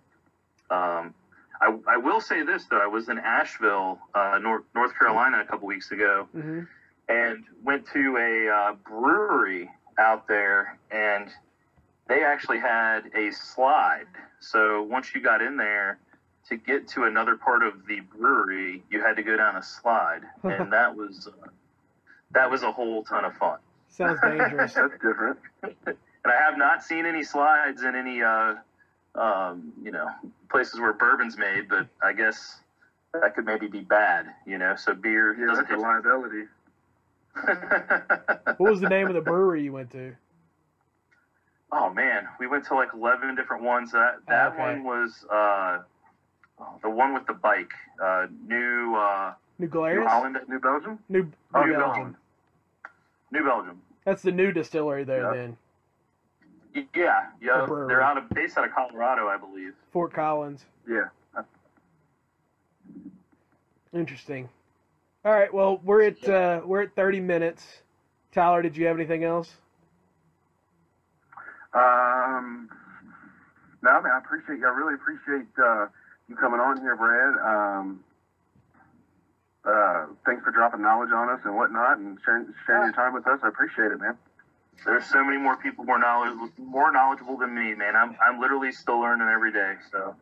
Um, 0.71 1.15
I, 1.63 1.77
I 1.89 1.97
will 1.97 2.21
say 2.21 2.43
this 2.43 2.65
though, 2.71 2.81
I 2.81 2.87
was 2.87 3.09
in 3.09 3.19
Asheville, 3.19 3.99
uh, 4.15 4.39
North 4.41 4.65
North 4.75 4.93
Carolina, 4.99 5.41
a 5.41 5.45
couple 5.47 5.67
weeks 5.67 5.91
ago, 5.91 6.29
Mm-hmm. 6.37 6.61
And 7.09 7.45
went 7.65 7.87
to 7.93 8.17
a 8.17 8.49
uh, 8.53 8.73
brewery 8.89 9.71
out 9.99 10.27
there, 10.29 10.79
and 10.91 11.29
they 12.09 12.23
actually 12.25 12.59
had 12.59 13.11
a 13.15 13.31
slide. 13.31 14.07
So 14.41 14.83
once 14.83 15.15
you 15.15 15.21
got 15.21 15.43
in 15.43 15.57
there, 15.57 15.99
to 16.49 16.57
get 16.57 16.89
to 16.89 17.05
another 17.05 17.37
part 17.37 17.63
of 17.63 17.87
the 17.87 18.01
brewery, 18.01 18.83
you 18.91 19.01
had 19.01 19.17
to 19.17 19.23
go 19.23 19.37
down 19.37 19.57
a 19.57 19.63
slide, 19.63 20.23
and 20.43 20.73
that 20.73 20.95
was 20.95 21.29
uh, 21.29 21.49
that 22.33 22.51
was 22.51 22.63
a 22.63 22.71
whole 22.71 23.03
ton 23.03 23.25
of 23.25 23.35
fun. 23.35 23.59
Sounds 23.89 24.21
dangerous. 24.21 24.75
That's 24.75 24.93
different. 24.95 25.39
And 26.23 26.31
I 26.31 26.37
have 26.37 26.59
not 26.59 26.83
seen 26.83 27.07
any 27.07 27.23
slides 27.23 27.83
in 27.83 27.95
any 27.95 28.23
uh, 28.23 28.57
um, 29.15 29.73
you 29.83 29.91
know 29.91 30.07
places 30.51 30.79
where 30.79 30.93
bourbon's 30.93 31.39
made, 31.39 31.67
but 31.67 31.87
I 32.03 32.13
guess 32.13 32.61
that 33.15 33.35
could 33.35 33.47
maybe 33.47 33.69
be 33.69 33.81
bad, 33.81 34.27
you 34.47 34.59
know. 34.59 34.75
So 34.77 34.93
beer 34.93 35.35
Yeah, 35.39 35.47
doesn't 35.47 35.69
that's 35.69 35.81
a 35.81 35.83
liability. 35.83 36.45
what 38.57 38.71
was 38.71 38.81
the 38.81 38.89
name 38.89 39.09
of 39.09 39.15
the 39.15 39.21
brewery 39.21 39.63
you 39.63 39.73
went 39.73 39.91
to? 39.93 40.15
Oh 41.73 41.91
man, 41.91 42.27
we 42.39 42.47
went 42.47 42.65
to 42.65 42.75
like 42.75 42.89
eleven 42.95 43.35
different 43.37 43.63
ones. 43.63 43.93
That 43.93 44.17
that 44.29 44.53
Okay. 44.53 44.59
one 44.59 44.85
was 44.85 45.25
uh, 45.31 45.79
the 46.83 46.91
one 46.91 47.15
with 47.15 47.27
the 47.27 47.33
bike. 47.35 47.73
Uh, 48.03 48.27
New 48.47 48.95
uh, 48.97 49.35
New 49.59 49.69
New 49.69 50.07
Holland, 50.07 50.39
New 50.49 50.59
Belgium? 50.59 50.99
New, 51.09 51.23
New 51.23 51.33
Oh, 51.55 51.63
New 51.65 51.73
Belgium. 51.73 51.91
Holland. 51.93 52.15
New 53.31 53.45
Belgium. 53.45 53.81
That's 54.05 54.23
the 54.23 54.33
new 54.33 54.51
distillery 54.51 55.05
there 55.05 55.23
Yeah. 55.23 55.33
then. 55.33 55.57
Yeah, 56.95 57.27
yeah. 57.41 57.67
Brewery. 57.67 57.89
They're 57.89 58.01
out 58.03 58.17
of 58.19 58.29
based 58.31 58.57
out 58.59 58.65
of 58.65 58.73
Colorado, 58.73 59.29
I 59.29 59.37
believe. 59.37 59.75
Fort 59.93 60.13
Collins. 60.13 60.65
Yeah. 60.89 61.09
Interesting. 63.93 64.49
All 65.23 65.33
right, 65.33 65.53
well, 65.53 65.81
we're 65.85 66.03
at 66.05 66.27
uh, 66.27 66.63
we're 66.65 66.81
at 66.81 66.97
30 66.97 67.21
minutes. 67.21 67.83
Tyler, 68.33 68.63
did 68.63 68.75
you 68.75 68.87
have 68.87 68.97
anything 68.97 69.23
else? 69.23 69.53
Um, 71.75 72.71
no, 73.83 73.91
I 73.91 74.01
mean, 74.01 74.13
I 74.13 74.19
appreciate, 74.19 74.65
I 74.65 74.71
really 74.71 74.95
appreciate 74.95 75.47
uh, 75.63 75.87
you 76.29 76.37
coming 76.37 76.59
on 76.59 76.81
here, 76.81 76.97
Brad. 76.97 77.35
Um, 77.45 78.01
uh, 79.65 80.07
thanks 80.25 80.43
for 80.43 80.53
dropping 80.53 80.81
knowledge 80.81 81.11
on 81.13 81.29
us 81.29 81.41
and 81.45 81.55
whatnot, 81.55 81.99
and 81.99 82.19
sharing, 82.25 82.47
sharing 82.67 82.85
your 82.85 82.93
time 82.93 83.13
with 83.13 83.27
us. 83.27 83.41
I 83.43 83.49
appreciate 83.49 83.93
it, 83.93 84.01
man. 84.01 84.17
There's 84.87 85.05
so 85.05 85.23
many 85.23 85.37
more 85.37 85.57
people 85.59 85.85
more 85.85 85.99
knowledgeable, 85.99 86.49
more 86.57 86.91
knowledgeable 86.91 87.37
than 87.37 87.55
me, 87.55 87.75
man. 87.75 87.95
I'm 87.95 88.17
I'm 88.27 88.41
literally 88.41 88.73
still 88.73 89.01
learning 89.01 89.29
every 89.29 89.53
day. 89.53 89.75
So, 89.93 90.17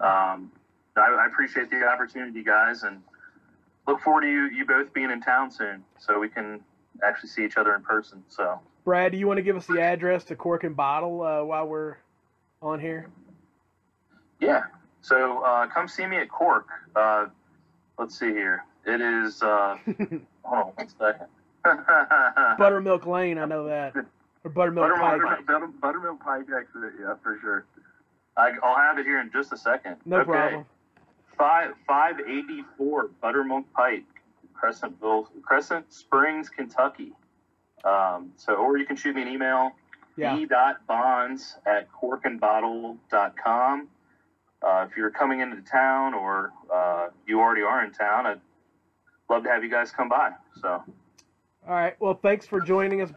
um, 0.00 0.52
I, 0.96 1.00
I 1.00 1.26
appreciate 1.32 1.70
the 1.70 1.86
opportunity, 1.86 2.42
guys, 2.42 2.82
and 2.82 3.00
look 3.86 4.00
forward 4.00 4.22
to 4.22 4.28
you 4.28 4.48
you 4.50 4.64
both 4.64 4.92
being 4.92 5.10
in 5.10 5.20
town 5.20 5.50
soon, 5.50 5.84
so 5.98 6.18
we 6.18 6.28
can 6.28 6.60
actually 7.02 7.28
see 7.28 7.44
each 7.44 7.56
other 7.56 7.74
in 7.74 7.82
person. 7.82 8.22
So, 8.28 8.60
Brad, 8.84 9.12
do 9.12 9.18
you 9.18 9.26
want 9.26 9.38
to 9.38 9.42
give 9.42 9.56
us 9.56 9.66
the 9.66 9.80
address 9.80 10.24
to 10.24 10.36
Cork 10.36 10.64
and 10.64 10.76
Bottle 10.76 11.22
uh, 11.22 11.44
while 11.44 11.66
we're 11.66 11.96
on 12.62 12.80
here? 12.80 13.08
yeah. 14.40 14.64
So 15.02 15.42
uh, 15.44 15.66
come 15.66 15.86
see 15.86 16.06
me 16.06 16.16
at 16.16 16.30
Cork. 16.30 16.66
Uh, 16.96 17.26
let's 17.98 18.18
see 18.18 18.30
here. 18.30 18.64
It 18.86 19.00
is. 19.00 19.42
Uh, 19.42 19.76
hold 20.42 20.66
on 20.66 20.72
one 20.74 20.88
second. 20.98 21.26
Buttermilk 22.58 23.06
Lane, 23.06 23.38
I 23.38 23.44
know 23.44 23.66
that. 23.66 23.94
Or 24.44 24.50
Buttermilk 24.50 24.88
Buttermilk 24.88 25.22
Pike. 25.22 25.36
Pike. 25.36 25.46
Butter, 25.46 25.66
buttermilk 25.80 26.20
pie 26.20 26.40
exit, 26.40 26.92
yeah, 27.00 27.14
for 27.22 27.38
sure. 27.40 27.64
I, 28.36 28.52
I'll 28.62 28.76
have 28.76 28.98
it 28.98 29.06
here 29.06 29.20
in 29.20 29.30
just 29.32 29.52
a 29.52 29.56
second. 29.56 29.96
No 30.04 30.18
okay. 30.18 30.30
problem. 30.30 30.66
Five 31.38 31.72
five 31.86 32.20
eighty 32.20 32.62
four 32.76 33.08
Buttermilk 33.20 33.64
Pike, 33.74 34.04
Crescentville, 34.54 35.26
Crescent 35.42 35.92
Springs, 35.92 36.48
Kentucky. 36.48 37.12
Um, 37.84 38.32
so, 38.36 38.54
or 38.54 38.78
you 38.78 38.86
can 38.86 38.96
shoot 38.96 39.14
me 39.14 39.22
an 39.22 39.28
email, 39.28 39.72
Yeah. 40.16 40.36
e.bonds 40.38 41.58
at 41.66 41.86
corkandbottle.com. 41.92 43.88
Uh, 44.62 44.86
if 44.88 44.96
you're 44.96 45.10
coming 45.10 45.40
into 45.40 45.60
town 45.62 46.14
or 46.14 46.52
uh, 46.72 47.08
you 47.26 47.38
already 47.40 47.60
are 47.62 47.84
in 47.84 47.92
town, 47.92 48.26
I'd 48.26 48.40
love 49.28 49.42
to 49.44 49.50
have 49.50 49.62
you 49.62 49.70
guys 49.70 49.90
come 49.90 50.08
by. 50.08 50.30
So, 50.62 50.82
All 51.66 51.74
right. 51.74 51.94
Well, 52.00 52.14
thanks 52.14 52.46
for 52.46 52.60
joining 52.60 53.02
us. 53.02 53.10